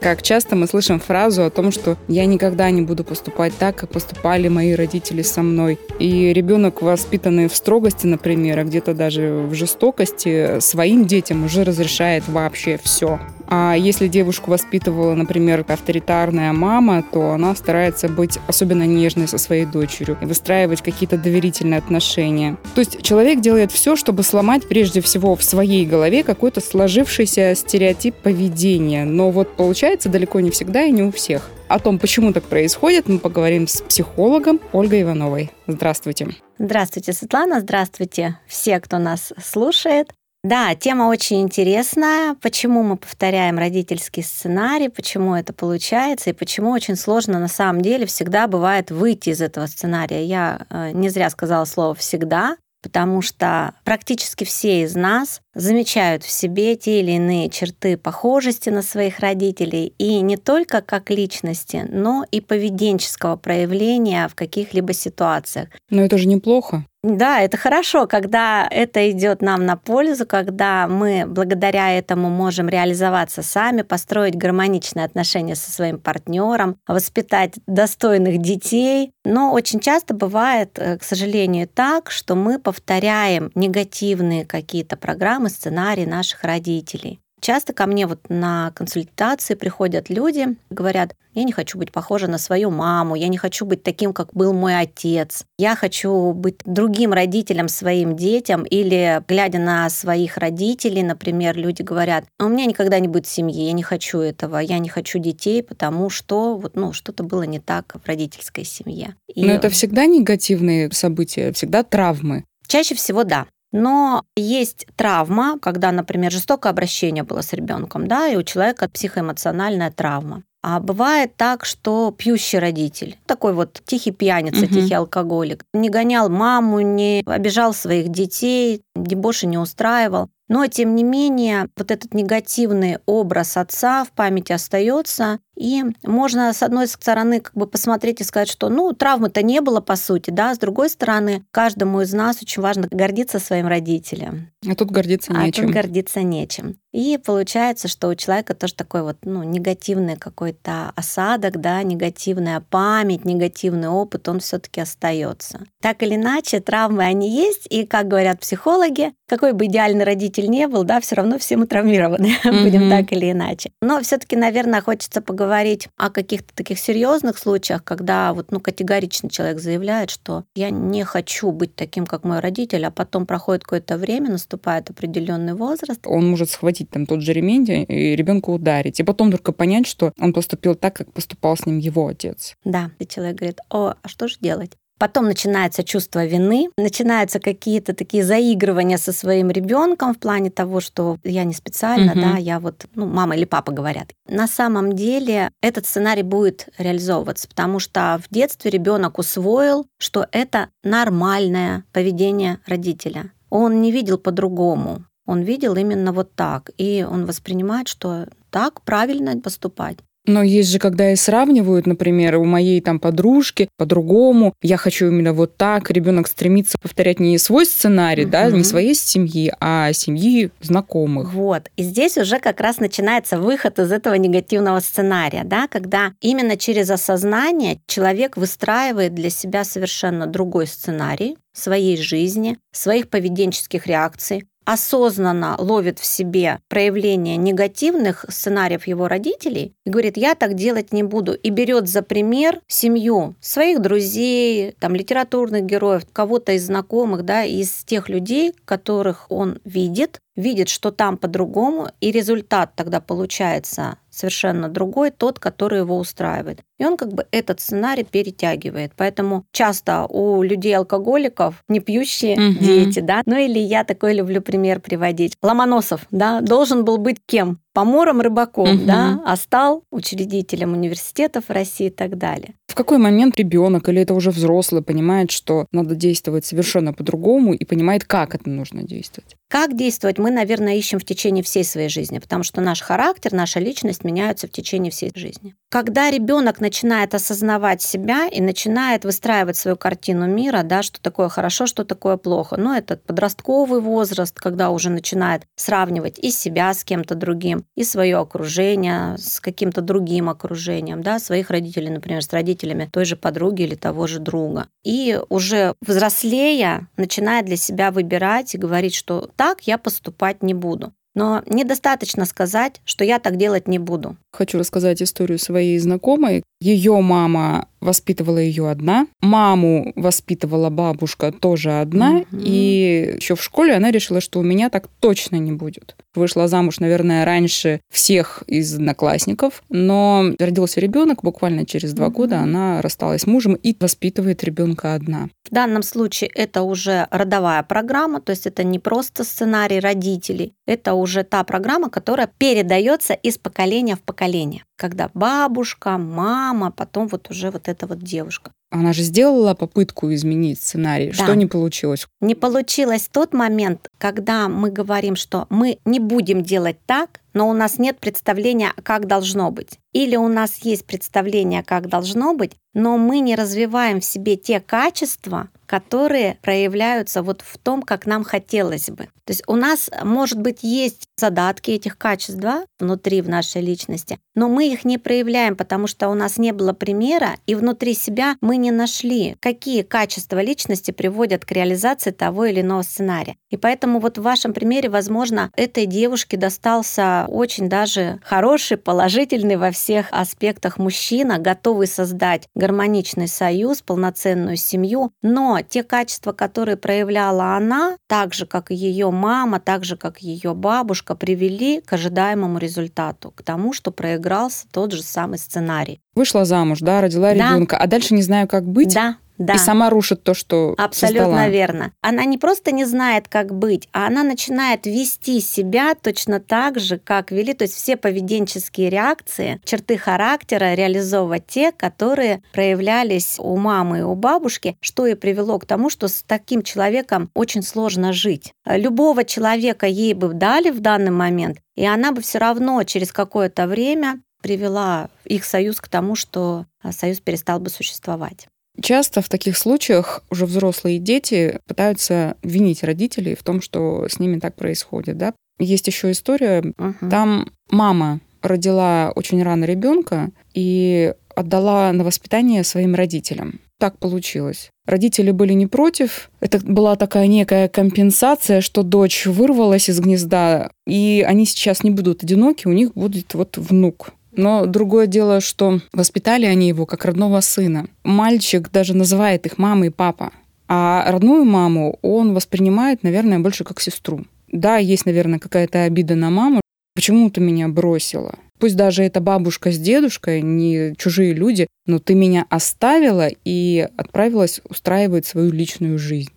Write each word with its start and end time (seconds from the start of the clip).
Как 0.00 0.22
часто 0.22 0.54
мы 0.56 0.66
слышим 0.66 1.00
фразу 1.00 1.44
о 1.44 1.50
том, 1.50 1.72
что 1.72 1.96
я 2.08 2.26
никогда 2.26 2.70
не 2.70 2.82
буду 2.82 3.04
поступать 3.04 3.52
так, 3.58 3.76
как 3.76 3.90
поступали 3.90 4.48
мои 4.48 4.74
родители 4.74 5.22
со 5.22 5.42
мной. 5.42 5.78
И 5.98 6.32
ребенок, 6.32 6.82
воспитанный 6.82 7.48
в 7.48 7.56
строгости, 7.56 8.06
например, 8.06 8.58
а 8.58 8.64
где-то 8.64 8.94
даже 8.94 9.46
в 9.48 9.54
жестокости, 9.54 10.60
своим 10.60 11.06
детям 11.06 11.44
уже 11.44 11.64
разрешает 11.64 12.28
вообще 12.28 12.78
все. 12.82 13.18
А 13.46 13.74
если 13.74 14.08
девушку 14.08 14.50
воспитывала, 14.50 15.14
например, 15.14 15.64
авторитарная 15.68 16.52
мама, 16.52 17.04
то 17.12 17.32
она 17.32 17.54
старается 17.54 18.08
быть 18.08 18.38
особенно 18.46 18.84
нежной 18.84 19.28
со 19.28 19.38
своей 19.38 19.66
дочерью 19.66 20.16
и 20.20 20.24
выстраивать 20.24 20.82
какие-то 20.82 21.18
доверительные 21.18 21.78
отношения. 21.78 22.56
То 22.74 22.80
есть 22.80 23.02
человек 23.02 23.40
делает 23.40 23.70
все, 23.70 23.96
чтобы 23.96 24.22
сломать 24.22 24.66
прежде 24.66 25.00
всего 25.00 25.36
в 25.36 25.44
своей 25.44 25.84
голове 25.84 26.22
какой-то 26.22 26.60
сложившийся 26.60 27.54
стереотип 27.54 28.14
поведения. 28.14 29.04
Но 29.04 29.30
вот 29.30 29.56
получается 29.56 29.83
далеко 30.08 30.40
не 30.40 30.50
всегда 30.50 30.82
и 30.82 30.90
не 30.90 31.02
у 31.02 31.12
всех. 31.12 31.50
О 31.68 31.78
том, 31.78 31.98
почему 31.98 32.32
так 32.32 32.44
происходит, 32.44 33.08
мы 33.08 33.18
поговорим 33.18 33.66
с 33.68 33.80
психологом 33.80 34.60
Ольгой 34.72 35.02
Ивановой. 35.02 35.50
Здравствуйте. 35.66 36.28
Здравствуйте, 36.58 37.12
Светлана. 37.12 37.60
Здравствуйте 37.60 38.38
все, 38.46 38.80
кто 38.80 38.98
нас 38.98 39.32
слушает. 39.42 40.12
Да, 40.44 40.74
тема 40.74 41.04
очень 41.04 41.40
интересная. 41.40 42.36
Почему 42.42 42.82
мы 42.82 42.98
повторяем 42.98 43.58
родительский 43.58 44.22
сценарий, 44.22 44.90
почему 44.90 45.34
это 45.34 45.54
получается, 45.54 46.30
и 46.30 46.32
почему 46.34 46.70
очень 46.70 46.96
сложно 46.96 47.38
на 47.38 47.48
самом 47.48 47.80
деле 47.80 48.04
всегда 48.04 48.46
бывает 48.46 48.90
выйти 48.90 49.30
из 49.30 49.40
этого 49.40 49.66
сценария. 49.66 50.22
Я 50.22 50.66
э, 50.68 50.90
не 50.92 51.08
зря 51.08 51.30
сказала 51.30 51.64
слово 51.64 51.94
«всегда», 51.94 52.58
потому 52.84 53.22
что 53.22 53.72
практически 53.82 54.44
все 54.44 54.82
из 54.82 54.94
нас 54.94 55.40
замечают 55.54 56.22
в 56.22 56.30
себе 56.30 56.76
те 56.76 57.00
или 57.00 57.12
иные 57.12 57.48
черты 57.48 57.96
похожести 57.96 58.68
на 58.68 58.82
своих 58.82 59.20
родителей, 59.20 59.94
и 59.96 60.20
не 60.20 60.36
только 60.36 60.82
как 60.82 61.08
личности, 61.08 61.86
но 61.90 62.26
и 62.30 62.42
поведенческого 62.42 63.36
проявления 63.36 64.28
в 64.28 64.34
каких-либо 64.34 64.92
ситуациях. 64.92 65.70
Но 65.88 66.02
это 66.02 66.18
же 66.18 66.28
неплохо. 66.28 66.84
Да, 67.04 67.42
это 67.42 67.58
хорошо, 67.58 68.06
когда 68.06 68.66
это 68.70 69.10
идет 69.10 69.42
нам 69.42 69.66
на 69.66 69.76
пользу, 69.76 70.24
когда 70.24 70.88
мы 70.88 71.26
благодаря 71.26 71.98
этому 71.98 72.30
можем 72.30 72.66
реализоваться 72.66 73.42
сами, 73.42 73.82
построить 73.82 74.36
гармоничные 74.36 75.04
отношения 75.04 75.54
со 75.54 75.70
своим 75.70 75.98
партнером, 75.98 76.78
воспитать 76.88 77.56
достойных 77.66 78.40
детей. 78.40 79.12
Но 79.22 79.52
очень 79.52 79.80
часто 79.80 80.14
бывает, 80.14 80.78
э, 80.78 80.96
к 80.96 81.04
сожалению, 81.04 81.68
так, 81.68 82.10
что 82.10 82.36
мы 82.36 82.58
повторяем 82.58 83.52
негативные 83.54 84.46
какие-то 84.46 84.96
программы, 84.96 85.50
сценарии 85.50 86.06
наших 86.06 86.42
родителей. 86.42 87.20
Часто 87.44 87.74
ко 87.74 87.84
мне 87.84 88.06
вот 88.06 88.20
на 88.30 88.72
консультации 88.74 89.54
приходят 89.54 90.08
люди, 90.08 90.56
говорят, 90.70 91.14
я 91.34 91.42
не 91.42 91.52
хочу 91.52 91.76
быть 91.76 91.92
похожа 91.92 92.26
на 92.26 92.38
свою 92.38 92.70
маму, 92.70 93.16
я 93.16 93.28
не 93.28 93.36
хочу 93.36 93.66
быть 93.66 93.82
таким, 93.82 94.14
как 94.14 94.32
был 94.32 94.54
мой 94.54 94.80
отец, 94.80 95.44
я 95.58 95.76
хочу 95.76 96.32
быть 96.32 96.60
другим 96.64 97.12
родителем 97.12 97.68
своим 97.68 98.16
детям, 98.16 98.62
или 98.62 99.22
глядя 99.28 99.58
на 99.58 99.90
своих 99.90 100.38
родителей, 100.38 101.02
например, 101.02 101.54
люди 101.58 101.82
говорят, 101.82 102.24
у 102.40 102.48
меня 102.48 102.64
никогда 102.64 102.98
не 102.98 103.08
будет 103.08 103.26
семьи, 103.26 103.66
я 103.66 103.72
не 103.72 103.82
хочу 103.82 104.20
этого, 104.20 104.56
я 104.56 104.78
не 104.78 104.88
хочу 104.88 105.18
детей, 105.18 105.62
потому 105.62 106.08
что 106.08 106.56
вот, 106.56 106.76
ну, 106.76 106.94
что-то 106.94 107.24
было 107.24 107.42
не 107.42 107.60
так 107.60 107.94
в 108.02 108.08
родительской 108.08 108.64
семье. 108.64 109.16
И... 109.28 109.44
Но 109.44 109.52
это 109.52 109.68
всегда 109.68 110.06
негативные 110.06 110.90
события, 110.92 111.52
всегда 111.52 111.82
травмы. 111.82 112.44
Чаще 112.66 112.94
всего 112.94 113.24
да. 113.24 113.44
Но 113.74 114.22
есть 114.36 114.86
травма, 114.94 115.58
когда, 115.60 115.90
например, 115.90 116.30
жестокое 116.30 116.70
обращение 116.70 117.24
было 117.24 117.40
с 117.40 117.52
ребенком, 117.52 118.06
да, 118.06 118.28
и 118.28 118.36
у 118.36 118.44
человека 118.44 118.88
психоэмоциональная 118.88 119.90
травма. 119.90 120.44
А 120.62 120.78
бывает 120.78 121.32
так, 121.36 121.64
что 121.64 122.14
пьющий 122.16 122.60
родитель, 122.60 123.18
такой 123.26 123.52
вот 123.52 123.82
тихий 123.84 124.12
пьяница, 124.12 124.64
угу. 124.66 124.74
тихий 124.74 124.94
алкоголик, 124.94 125.64
не 125.74 125.90
гонял 125.90 126.30
маму, 126.30 126.80
не 126.80 127.24
обижал 127.26 127.74
своих 127.74 128.10
детей, 128.10 128.80
дебоши 128.94 129.48
не 129.48 129.58
устраивал. 129.58 130.30
Но, 130.48 130.66
тем 130.68 130.94
не 130.94 131.02
менее, 131.02 131.68
вот 131.76 131.90
этот 131.90 132.14
негативный 132.14 132.98
образ 133.06 133.56
отца 133.56 134.04
в 134.04 134.12
памяти 134.12 134.52
остается, 134.52 135.40
и 135.56 135.84
можно, 136.02 136.52
с 136.52 136.62
одной 136.62 136.88
стороны, 136.88 137.40
как 137.40 137.54
бы 137.54 137.66
посмотреть 137.66 138.20
и 138.20 138.24
сказать, 138.24 138.48
что, 138.48 138.68
ну, 138.68 138.92
травмы-то 138.92 139.42
не 139.42 139.60
было, 139.60 139.80
по 139.80 139.96
сути, 139.96 140.30
да, 140.30 140.54
с 140.54 140.58
другой 140.58 140.88
стороны, 140.90 141.44
каждому 141.50 142.00
из 142.00 142.12
нас 142.12 142.42
очень 142.42 142.62
важно 142.62 142.88
гордиться 142.90 143.38
своим 143.38 143.66
родителям. 143.66 144.48
А 144.68 144.74
тут 144.74 144.90
гордиться 144.90 145.32
нечем. 145.32 145.64
А 145.64 145.66
тут 145.66 145.74
гордиться 145.74 146.22
нечем. 146.22 146.76
И 146.92 147.18
получается, 147.24 147.88
что 147.88 148.08
у 148.08 148.14
человека 148.14 148.54
тоже 148.54 148.74
такой 148.74 149.02
вот, 149.02 149.18
ну, 149.24 149.42
негативный 149.42 150.16
какой-то 150.16 150.92
осадок, 150.94 151.60
да, 151.60 151.82
негативная 151.82 152.60
память, 152.60 153.24
негативный 153.24 153.88
опыт, 153.88 154.28
он 154.28 154.40
все 154.40 154.58
таки 154.58 154.80
остается. 154.80 155.60
Так 155.82 156.02
или 156.02 156.14
иначе, 156.14 156.60
травмы, 156.60 157.04
они 157.04 157.28
есть, 157.30 157.66
и, 157.68 157.84
как 157.84 158.08
говорят 158.08 158.40
психологи, 158.40 159.12
какой 159.28 159.52
бы 159.52 159.66
идеальный 159.66 160.04
родитель 160.04 160.48
не 160.48 160.68
был, 160.68 160.84
да, 160.84 161.00
все 161.00 161.16
равно 161.16 161.38
все 161.38 161.56
мы 161.56 161.66
травмированы, 161.66 162.34
будем 162.44 162.90
так 162.90 163.12
или 163.12 163.32
иначе. 163.32 163.70
Но 163.80 164.00
все 164.02 164.18
таки 164.18 164.36
наверное, 164.36 164.80
хочется 164.80 165.20
поговорить 165.20 165.43
говорить 165.44 165.88
о 165.98 166.08
каких-то 166.08 166.54
таких 166.54 166.78
серьезных 166.78 167.36
случаях, 167.36 167.84
когда 167.84 168.32
вот, 168.32 168.50
ну, 168.50 168.60
категорично 168.60 169.28
человек 169.28 169.60
заявляет, 169.60 170.08
что 170.08 170.44
я 170.54 170.70
не 170.70 171.04
хочу 171.04 171.52
быть 171.52 171.76
таким, 171.76 172.06
как 172.06 172.24
мой 172.24 172.40
родитель, 172.40 172.86
а 172.86 172.90
потом 172.90 173.26
проходит 173.26 173.64
какое-то 173.64 173.98
время, 173.98 174.30
наступает 174.30 174.88
определенный 174.88 175.52
возраст. 175.52 176.00
Он 176.06 176.30
может 176.30 176.48
схватить 176.48 176.88
там 176.88 177.04
тот 177.04 177.20
же 177.20 177.34
ремень 177.34 177.84
и 177.88 178.16
ребенка 178.16 178.48
ударить, 178.50 179.00
и 179.00 179.02
потом 179.02 179.30
только 179.30 179.52
понять, 179.52 179.86
что 179.86 180.12
он 180.18 180.32
поступил 180.32 180.74
так, 180.74 180.96
как 180.96 181.12
поступал 181.12 181.58
с 181.58 181.66
ним 181.66 181.76
его 181.78 182.06
отец. 182.06 182.56
Да, 182.64 182.90
и 182.98 183.06
человек 183.06 183.36
говорит, 183.36 183.60
о, 183.68 183.94
а 184.00 184.08
что 184.08 184.28
же 184.28 184.36
делать? 184.40 184.72
Потом 184.98 185.26
начинается 185.26 185.82
чувство 185.82 186.24
вины, 186.24 186.68
начинаются 186.76 187.40
какие-то 187.40 187.94
такие 187.94 188.24
заигрывания 188.24 188.96
со 188.96 189.12
своим 189.12 189.50
ребенком 189.50 190.14
в 190.14 190.18
плане 190.18 190.50
того, 190.50 190.80
что 190.80 191.18
я 191.24 191.44
не 191.44 191.54
специально, 191.54 192.12
угу. 192.12 192.20
да, 192.20 192.36
я 192.36 192.60
вот, 192.60 192.86
ну, 192.94 193.06
мама 193.06 193.36
или 193.36 193.44
папа 193.44 193.72
говорят. 193.72 194.12
На 194.28 194.46
самом 194.46 194.94
деле 194.94 195.50
этот 195.60 195.86
сценарий 195.86 196.22
будет 196.22 196.68
реализовываться, 196.78 197.48
потому 197.48 197.80
что 197.80 198.20
в 198.22 198.32
детстве 198.32 198.70
ребенок 198.70 199.18
усвоил, 199.18 199.86
что 199.98 200.26
это 200.30 200.68
нормальное 200.82 201.84
поведение 201.92 202.60
родителя. 202.66 203.32
Он 203.50 203.80
не 203.80 203.92
видел 203.92 204.18
по-другому. 204.18 205.04
Он 205.26 205.42
видел 205.42 205.74
именно 205.74 206.12
вот 206.12 206.34
так. 206.34 206.70
И 206.76 207.06
он 207.08 207.24
воспринимает, 207.24 207.88
что 207.88 208.26
так 208.50 208.82
правильно 208.82 209.40
поступать. 209.40 209.98
Но 210.26 210.42
есть 210.42 210.70
же, 210.70 210.78
когда 210.78 211.12
и 211.12 211.16
сравнивают, 211.16 211.86
например, 211.86 212.36
у 212.36 212.44
моей 212.44 212.80
там 212.80 212.98
подружки 212.98 213.68
по-другому, 213.76 214.54
я 214.62 214.76
хочу 214.76 215.08
именно 215.08 215.32
вот 215.32 215.56
так, 215.56 215.90
ребенок 215.90 216.28
стремится 216.28 216.78
повторять 216.80 217.20
не 217.20 217.36
свой 217.38 217.66
сценарий, 217.66 218.24
угу. 218.24 218.32
да, 218.32 218.50
не 218.50 218.64
своей 218.64 218.94
семьи, 218.94 219.52
а 219.60 219.92
семьи 219.92 220.50
знакомых. 220.62 221.32
Вот. 221.34 221.70
И 221.76 221.82
здесь 221.82 222.16
уже 222.16 222.38
как 222.38 222.60
раз 222.60 222.78
начинается 222.78 223.38
выход 223.38 223.78
из 223.78 223.92
этого 223.92 224.14
негативного 224.14 224.80
сценария, 224.80 225.44
да, 225.44 225.68
когда 225.68 226.12
именно 226.20 226.56
через 226.56 226.90
осознание 226.90 227.80
человек 227.86 228.36
выстраивает 228.36 229.14
для 229.14 229.30
себя 229.30 229.64
совершенно 229.64 230.26
другой 230.26 230.66
сценарий 230.66 231.36
своей 231.52 231.96
жизни, 231.96 232.58
своих 232.72 233.08
поведенческих 233.08 233.86
реакций, 233.86 234.44
осознанно 234.64 235.56
ловит 235.58 235.98
в 235.98 236.04
себе 236.04 236.60
проявление 236.68 237.36
негативных 237.36 238.24
сценариев 238.28 238.86
его 238.86 239.08
родителей 239.08 239.74
и 239.84 239.90
говорит, 239.90 240.16
я 240.16 240.34
так 240.34 240.54
делать 240.54 240.92
не 240.92 241.02
буду, 241.02 241.34
и 241.34 241.50
берет 241.50 241.88
за 241.88 242.02
пример 242.02 242.60
семью 242.66 243.34
своих 243.40 243.80
друзей, 243.80 244.74
там, 244.80 244.94
литературных 244.94 245.64
героев, 245.64 246.04
кого-то 246.12 246.52
из 246.52 246.66
знакомых, 246.66 247.24
да, 247.24 247.44
из 247.44 247.84
тех 247.84 248.08
людей, 248.08 248.54
которых 248.64 249.26
он 249.30 249.60
видит, 249.64 250.20
видит, 250.36 250.68
что 250.68 250.90
там 250.90 251.16
по-другому, 251.16 251.88
и 252.00 252.10
результат 252.10 252.72
тогда 252.74 253.00
получается 253.00 253.98
совершенно 254.16 254.68
другой, 254.68 255.10
тот, 255.10 255.38
который 255.38 255.80
его 255.80 255.98
устраивает. 255.98 256.60
И 256.78 256.84
он 256.84 256.96
как 256.96 257.12
бы 257.12 257.26
этот 257.30 257.60
сценарий 257.60 258.04
перетягивает. 258.04 258.92
Поэтому 258.96 259.44
часто 259.52 260.06
у 260.08 260.42
людей-алкоголиков 260.42 261.62
не 261.68 261.80
пьющие 261.80 262.34
угу. 262.34 262.58
дети, 262.58 263.00
да, 263.00 263.22
ну 263.26 263.36
или 263.36 263.58
я 263.58 263.84
такой 263.84 264.14
люблю 264.14 264.40
пример 264.40 264.80
приводить. 264.80 265.36
Ломоносов, 265.42 266.06
да, 266.10 266.40
должен 266.40 266.84
был 266.84 266.98
быть 266.98 267.18
кем? 267.26 267.60
Помором 267.74 268.22
рыбаком, 268.22 268.76
угу. 268.76 268.84
да, 268.86 269.20
а 269.26 269.36
стал 269.36 269.84
учредителем 269.90 270.72
университетов 270.72 271.44
России 271.48 271.88
и 271.88 271.90
так 271.90 272.16
далее. 272.16 272.54
В 272.66 272.76
какой 272.76 272.98
момент 272.98 273.36
ребенок 273.36 273.88
или 273.88 274.00
это 274.00 274.14
уже 274.14 274.30
взрослый 274.30 274.82
понимает, 274.82 275.30
что 275.30 275.66
надо 275.70 275.94
действовать 275.94 276.44
совершенно 276.44 276.92
по-другому 276.92 277.52
и 277.52 277.64
понимает, 277.64 278.04
как 278.04 278.34
это 278.34 278.48
нужно 278.48 278.82
действовать? 278.82 279.36
Как 279.48 279.76
действовать, 279.76 280.18
мы, 280.18 280.32
наверное, 280.32 280.74
ищем 280.74 280.98
в 280.98 281.04
течение 281.04 281.44
всей 281.44 281.62
своей 281.62 281.88
жизни, 281.88 282.18
потому 282.18 282.42
что 282.42 282.60
наш 282.60 282.80
характер, 282.80 283.32
наша 283.32 283.60
личность 283.60 284.02
меняются 284.02 284.48
в 284.48 284.50
течение 284.50 284.90
всей 284.90 285.12
жизни. 285.14 285.54
Когда 285.68 286.10
ребенок 286.10 286.60
начинает 286.60 287.14
осознавать 287.14 287.80
себя 287.80 288.26
и 288.26 288.40
начинает 288.40 289.04
выстраивать 289.04 289.56
свою 289.56 289.76
картину 289.76 290.26
мира, 290.26 290.62
да, 290.64 290.82
что 290.82 291.00
такое 291.00 291.28
хорошо, 291.28 291.66
что 291.66 291.84
такое 291.84 292.16
плохо, 292.16 292.56
ну, 292.56 292.72
это 292.72 292.96
подростковый 292.96 293.80
возраст, 293.80 294.36
когда 294.40 294.70
уже 294.70 294.90
начинает 294.90 295.42
сравнивать 295.54 296.18
и 296.18 296.30
себя 296.30 296.74
с 296.74 296.82
кем-то 296.82 297.14
другим, 297.14 297.63
и 297.74 297.84
свое 297.84 298.16
окружение 298.16 299.16
с 299.18 299.40
каким-то 299.40 299.80
другим 299.80 300.28
окружением, 300.28 301.02
да, 301.02 301.18
своих 301.18 301.50
родителей, 301.50 301.90
например, 301.90 302.22
с 302.22 302.32
родителями 302.32 302.88
той 302.92 303.04
же 303.04 303.16
подруги 303.16 303.62
или 303.62 303.74
того 303.74 304.06
же 304.06 304.18
друга. 304.18 304.68
И 304.84 305.18
уже 305.28 305.74
взрослея 305.80 306.88
начинает 306.96 307.46
для 307.46 307.56
себя 307.56 307.90
выбирать 307.90 308.54
и 308.54 308.58
говорить, 308.58 308.94
что 308.94 309.30
так 309.36 309.62
я 309.62 309.78
поступать 309.78 310.42
не 310.42 310.54
буду. 310.54 310.92
Но 311.14 311.42
недостаточно 311.46 312.24
сказать, 312.24 312.80
что 312.84 313.04
я 313.04 313.20
так 313.20 313.36
делать 313.36 313.68
не 313.68 313.78
буду. 313.78 314.16
Хочу 314.32 314.58
рассказать 314.58 315.00
историю 315.00 315.38
своей 315.38 315.78
знакомой. 315.78 316.42
Ее 316.60 317.00
мама 317.00 317.68
воспитывала 317.84 318.38
ее 318.38 318.70
одна, 318.70 319.06
маму 319.20 319.92
воспитывала 319.94 320.70
бабушка 320.70 321.30
тоже 321.30 321.80
одна, 321.80 322.20
mm-hmm. 322.20 322.42
и 322.42 323.16
еще 323.16 323.36
в 323.36 323.42
школе 323.42 323.74
она 323.74 323.90
решила, 323.90 324.20
что 324.20 324.40
у 324.40 324.42
меня 324.42 324.70
так 324.70 324.88
точно 325.00 325.36
не 325.36 325.52
будет. 325.52 325.94
Вышла 326.14 326.48
замуж, 326.48 326.80
наверное, 326.80 327.24
раньше 327.24 327.80
всех 327.92 328.42
из 328.46 328.74
одноклассников, 328.74 329.62
но 329.68 330.30
родился 330.38 330.80
ребенок, 330.80 331.22
буквально 331.22 331.66
через 331.66 331.92
два 331.92 332.06
mm-hmm. 332.06 332.10
года 332.10 332.38
она 332.40 332.82
рассталась 332.82 333.22
с 333.22 333.26
мужем 333.26 333.54
и 333.54 333.76
воспитывает 333.78 334.42
ребенка 334.42 334.94
одна. 334.94 335.28
В 335.48 335.54
данном 335.54 335.82
случае 335.82 336.30
это 336.34 336.62
уже 336.62 337.06
родовая 337.10 337.62
программа, 337.62 338.20
то 338.20 338.30
есть 338.30 338.46
это 338.46 338.64
не 338.64 338.78
просто 338.78 339.24
сценарий 339.24 339.78
родителей, 339.78 340.54
это 340.66 340.94
уже 340.94 341.22
та 341.22 341.44
программа, 341.44 341.90
которая 341.90 342.30
передается 342.38 343.12
из 343.12 343.38
поколения 343.38 343.96
в 343.96 344.00
поколение 344.00 344.64
когда 344.76 345.10
бабушка, 345.14 345.98
мама, 345.98 346.70
потом 346.70 347.08
вот 347.08 347.30
уже 347.30 347.50
вот 347.50 347.68
эта 347.68 347.86
вот 347.86 347.98
девушка. 347.98 348.52
Она 348.70 348.92
же 348.92 349.02
сделала 349.02 349.54
попытку 349.54 350.12
изменить 350.12 350.60
сценарий. 350.60 351.08
Да. 351.08 351.24
Что 351.24 351.34
не 351.34 351.46
получилось? 351.46 352.06
Не 352.20 352.34
получилось 352.34 353.08
тот 353.10 353.32
момент, 353.32 353.88
когда 353.98 354.48
мы 354.48 354.70
говорим, 354.70 355.14
что 355.14 355.46
мы 355.48 355.78
не 355.84 356.00
будем 356.00 356.42
делать 356.42 356.78
так, 356.86 357.20
но 357.34 357.48
у 357.48 357.52
нас 357.52 357.78
нет 357.78 357.98
представления, 357.98 358.72
как 358.82 359.06
должно 359.06 359.50
быть. 359.50 359.78
Или 359.92 360.16
у 360.16 360.28
нас 360.28 360.58
есть 360.62 360.86
представление, 360.86 361.62
как 361.62 361.88
должно 361.88 362.34
быть, 362.34 362.52
но 362.72 362.98
мы 362.98 363.20
не 363.20 363.36
развиваем 363.36 364.00
в 364.00 364.04
себе 364.04 364.36
те 364.36 364.60
качества, 364.60 365.48
которые 365.66 366.38
проявляются 366.42 367.22
вот 367.22 367.42
в 367.42 367.58
том, 367.58 367.82
как 367.82 368.06
нам 368.06 368.24
хотелось 368.24 368.90
бы. 368.90 369.08
То 369.24 369.30
есть 369.30 369.42
у 369.46 369.56
нас, 369.56 369.90
может 370.02 370.38
быть, 370.38 370.62
есть 370.62 371.08
задатки 371.16 371.70
этих 371.70 371.96
качеств 371.96 372.38
да, 372.38 372.66
внутри 372.78 373.22
в 373.22 373.28
нашей 373.28 373.62
личности, 373.62 374.18
но 374.34 374.48
мы 374.48 374.68
их 374.68 374.84
не 374.84 374.98
проявляем, 374.98 375.56
потому 375.56 375.86
что 375.86 376.10
у 376.10 376.14
нас 376.14 376.36
не 376.36 376.52
было 376.52 376.74
примера, 376.74 377.30
и 377.46 377.54
внутри 377.54 377.94
себя 377.94 378.36
мы 378.42 378.58
не 378.58 378.70
нашли, 378.70 379.36
какие 379.40 379.82
качества 379.82 380.42
личности 380.42 380.90
приводят 380.90 381.46
к 381.46 381.52
реализации 381.52 382.10
того 382.10 382.44
или 382.44 382.60
иного 382.60 382.82
сценария. 382.82 383.36
И 383.48 383.56
поэтому 383.56 383.98
вот 384.00 384.18
в 384.18 384.22
вашем 384.22 384.52
примере, 384.52 384.90
возможно, 384.90 385.50
этой 385.56 385.86
девушке 385.86 386.36
достался 386.36 387.23
очень 387.26 387.68
даже 387.68 388.20
хороший, 388.24 388.76
положительный 388.76 389.56
во 389.56 389.70
всех 389.70 390.06
аспектах 390.10 390.78
мужчина, 390.78 391.38
готовый 391.38 391.86
создать 391.86 392.48
гармоничный 392.54 393.28
союз, 393.28 393.82
полноценную 393.82 394.56
семью, 394.56 395.12
но 395.22 395.60
те 395.66 395.82
качества, 395.82 396.32
которые 396.32 396.76
проявляла 396.76 397.56
она, 397.56 397.96
так 398.08 398.34
же, 398.34 398.46
как 398.46 398.70
и 398.70 398.74
ее 398.74 399.10
мама, 399.10 399.60
так 399.60 399.84
же, 399.84 399.96
как 399.96 400.18
ее 400.18 400.54
бабушка, 400.54 401.14
привели 401.14 401.80
к 401.80 401.92
ожидаемому 401.92 402.58
результату, 402.58 403.30
к 403.30 403.42
тому, 403.42 403.72
что 403.72 403.90
проигрался 403.90 404.66
тот 404.72 404.92
же 404.92 405.02
самый 405.02 405.38
сценарий. 405.38 406.00
Вышла 406.14 406.44
замуж, 406.44 406.78
да, 406.80 407.00
родила 407.00 407.34
да. 407.34 407.34
ребенка, 407.34 407.76
а 407.76 407.86
дальше 407.86 408.14
не 408.14 408.22
знаю, 408.22 408.46
как 408.46 408.64
быть. 408.64 408.94
Да, 408.94 409.16
да. 409.36 409.54
И 409.54 409.58
сама 409.58 409.90
рушит 409.90 410.22
то, 410.22 410.32
что 410.32 410.74
Абсолютно 410.78 411.24
создала. 411.24 411.48
верно. 411.48 411.92
Она 412.00 412.24
не 412.24 412.38
просто 412.38 412.70
не 412.70 412.84
знает, 412.84 413.26
как 413.28 413.52
быть, 413.54 413.88
а 413.92 414.06
она 414.06 414.22
начинает 414.22 414.86
вести 414.86 415.40
себя 415.40 415.94
точно 415.94 416.38
так 416.38 416.78
же, 416.78 416.98
как 416.98 417.32
вели. 417.32 417.52
То 417.52 417.64
есть 417.64 417.74
все 417.74 417.96
поведенческие 417.96 418.90
реакции, 418.90 419.60
черты 419.64 419.98
характера 419.98 420.74
реализовывать 420.74 421.46
те, 421.46 421.72
которые 421.72 422.42
проявлялись 422.52 423.36
у 423.38 423.56
мамы 423.56 424.00
и 424.00 424.02
у 424.02 424.14
бабушки, 424.14 424.76
что 424.80 425.06
и 425.06 425.14
привело 425.14 425.58
к 425.58 425.66
тому, 425.66 425.90
что 425.90 426.06
с 426.06 426.22
таким 426.22 426.62
человеком 426.62 427.30
очень 427.34 427.62
сложно 427.62 428.12
жить. 428.12 428.52
Любого 428.64 429.24
человека 429.24 429.86
ей 429.86 430.14
бы 430.14 430.32
дали 430.32 430.70
в 430.70 430.80
данный 430.80 431.10
момент, 431.10 431.58
и 431.74 431.84
она 431.84 432.12
бы 432.12 432.22
все 432.22 432.38
равно 432.38 432.82
через 432.84 433.12
какое-то 433.12 433.66
время 433.66 434.20
привела 434.40 435.08
их 435.24 435.44
союз 435.44 435.80
к 435.80 435.88
тому, 435.88 436.14
что 436.14 436.66
союз 436.90 437.18
перестал 437.20 437.60
бы 437.60 437.70
существовать. 437.70 438.46
Часто 438.80 439.22
в 439.22 439.28
таких 439.28 439.56
случаях 439.56 440.22
уже 440.30 440.46
взрослые 440.46 440.98
дети 440.98 441.60
пытаются 441.66 442.36
винить 442.42 442.82
родителей 442.82 443.34
в 443.34 443.42
том, 443.42 443.60
что 443.60 444.06
с 444.08 444.18
ними 444.18 444.38
так 444.38 444.56
происходит. 444.56 445.16
Да? 445.16 445.34
Есть 445.58 445.86
еще 445.86 446.10
история, 446.10 446.60
uh-huh. 446.60 447.08
там 447.08 447.50
мама 447.70 448.20
родила 448.42 449.12
очень 449.14 449.42
рано 449.42 449.64
ребенка 449.64 450.30
и 450.52 451.14
отдала 451.34 451.92
на 451.92 452.04
воспитание 452.04 452.64
своим 452.64 452.94
родителям. 452.94 453.60
Так 453.78 453.98
получилось. 453.98 454.70
Родители 454.86 455.30
были 455.30 455.52
не 455.52 455.66
против. 455.66 456.30
Это 456.40 456.58
была 456.60 456.96
такая 456.96 457.26
некая 457.26 457.68
компенсация, 457.68 458.60
что 458.60 458.82
дочь 458.82 459.26
вырвалась 459.26 459.88
из 459.88 459.98
гнезда, 460.00 460.70
и 460.86 461.24
они 461.26 461.46
сейчас 461.46 461.82
не 461.82 461.90
будут 461.90 462.22
одиноки, 462.22 462.66
у 462.68 462.72
них 462.72 462.92
будет 462.94 463.34
вот 463.34 463.56
внук. 463.56 464.12
Но 464.36 464.66
другое 464.66 465.06
дело, 465.06 465.40
что 465.40 465.80
воспитали 465.92 466.46
они 466.46 466.68
его 466.68 466.86
как 466.86 467.04
родного 467.04 467.40
сына. 467.40 467.86
Мальчик 468.02 468.70
даже 468.70 468.94
называет 468.94 469.46
их 469.46 469.58
мама 469.58 469.86
и 469.86 469.90
папа. 469.90 470.32
А 470.68 471.10
родную 471.10 471.44
маму 471.44 471.98
он 472.02 472.34
воспринимает, 472.34 473.02
наверное, 473.02 473.38
больше 473.38 473.64
как 473.64 473.80
сестру. 473.80 474.24
Да, 474.48 474.76
есть, 474.76 475.06
наверное, 475.06 475.38
какая-то 475.38 475.84
обида 475.84 476.14
на 476.14 476.30
маму. 476.30 476.60
Почему 476.94 477.28
ты 477.30 477.40
меня 477.40 477.68
бросила? 477.68 478.36
Пусть 478.58 478.76
даже 478.76 479.02
это 479.02 479.20
бабушка 479.20 479.72
с 479.72 479.78
дедушкой, 479.78 480.42
не 480.42 480.94
чужие 480.96 481.34
люди, 481.34 481.66
но 481.86 481.98
ты 481.98 482.14
меня 482.14 482.46
оставила 482.48 483.28
и 483.44 483.88
отправилась 483.96 484.60
устраивать 484.68 485.26
свою 485.26 485.50
личную 485.50 485.98
жизнь 485.98 486.30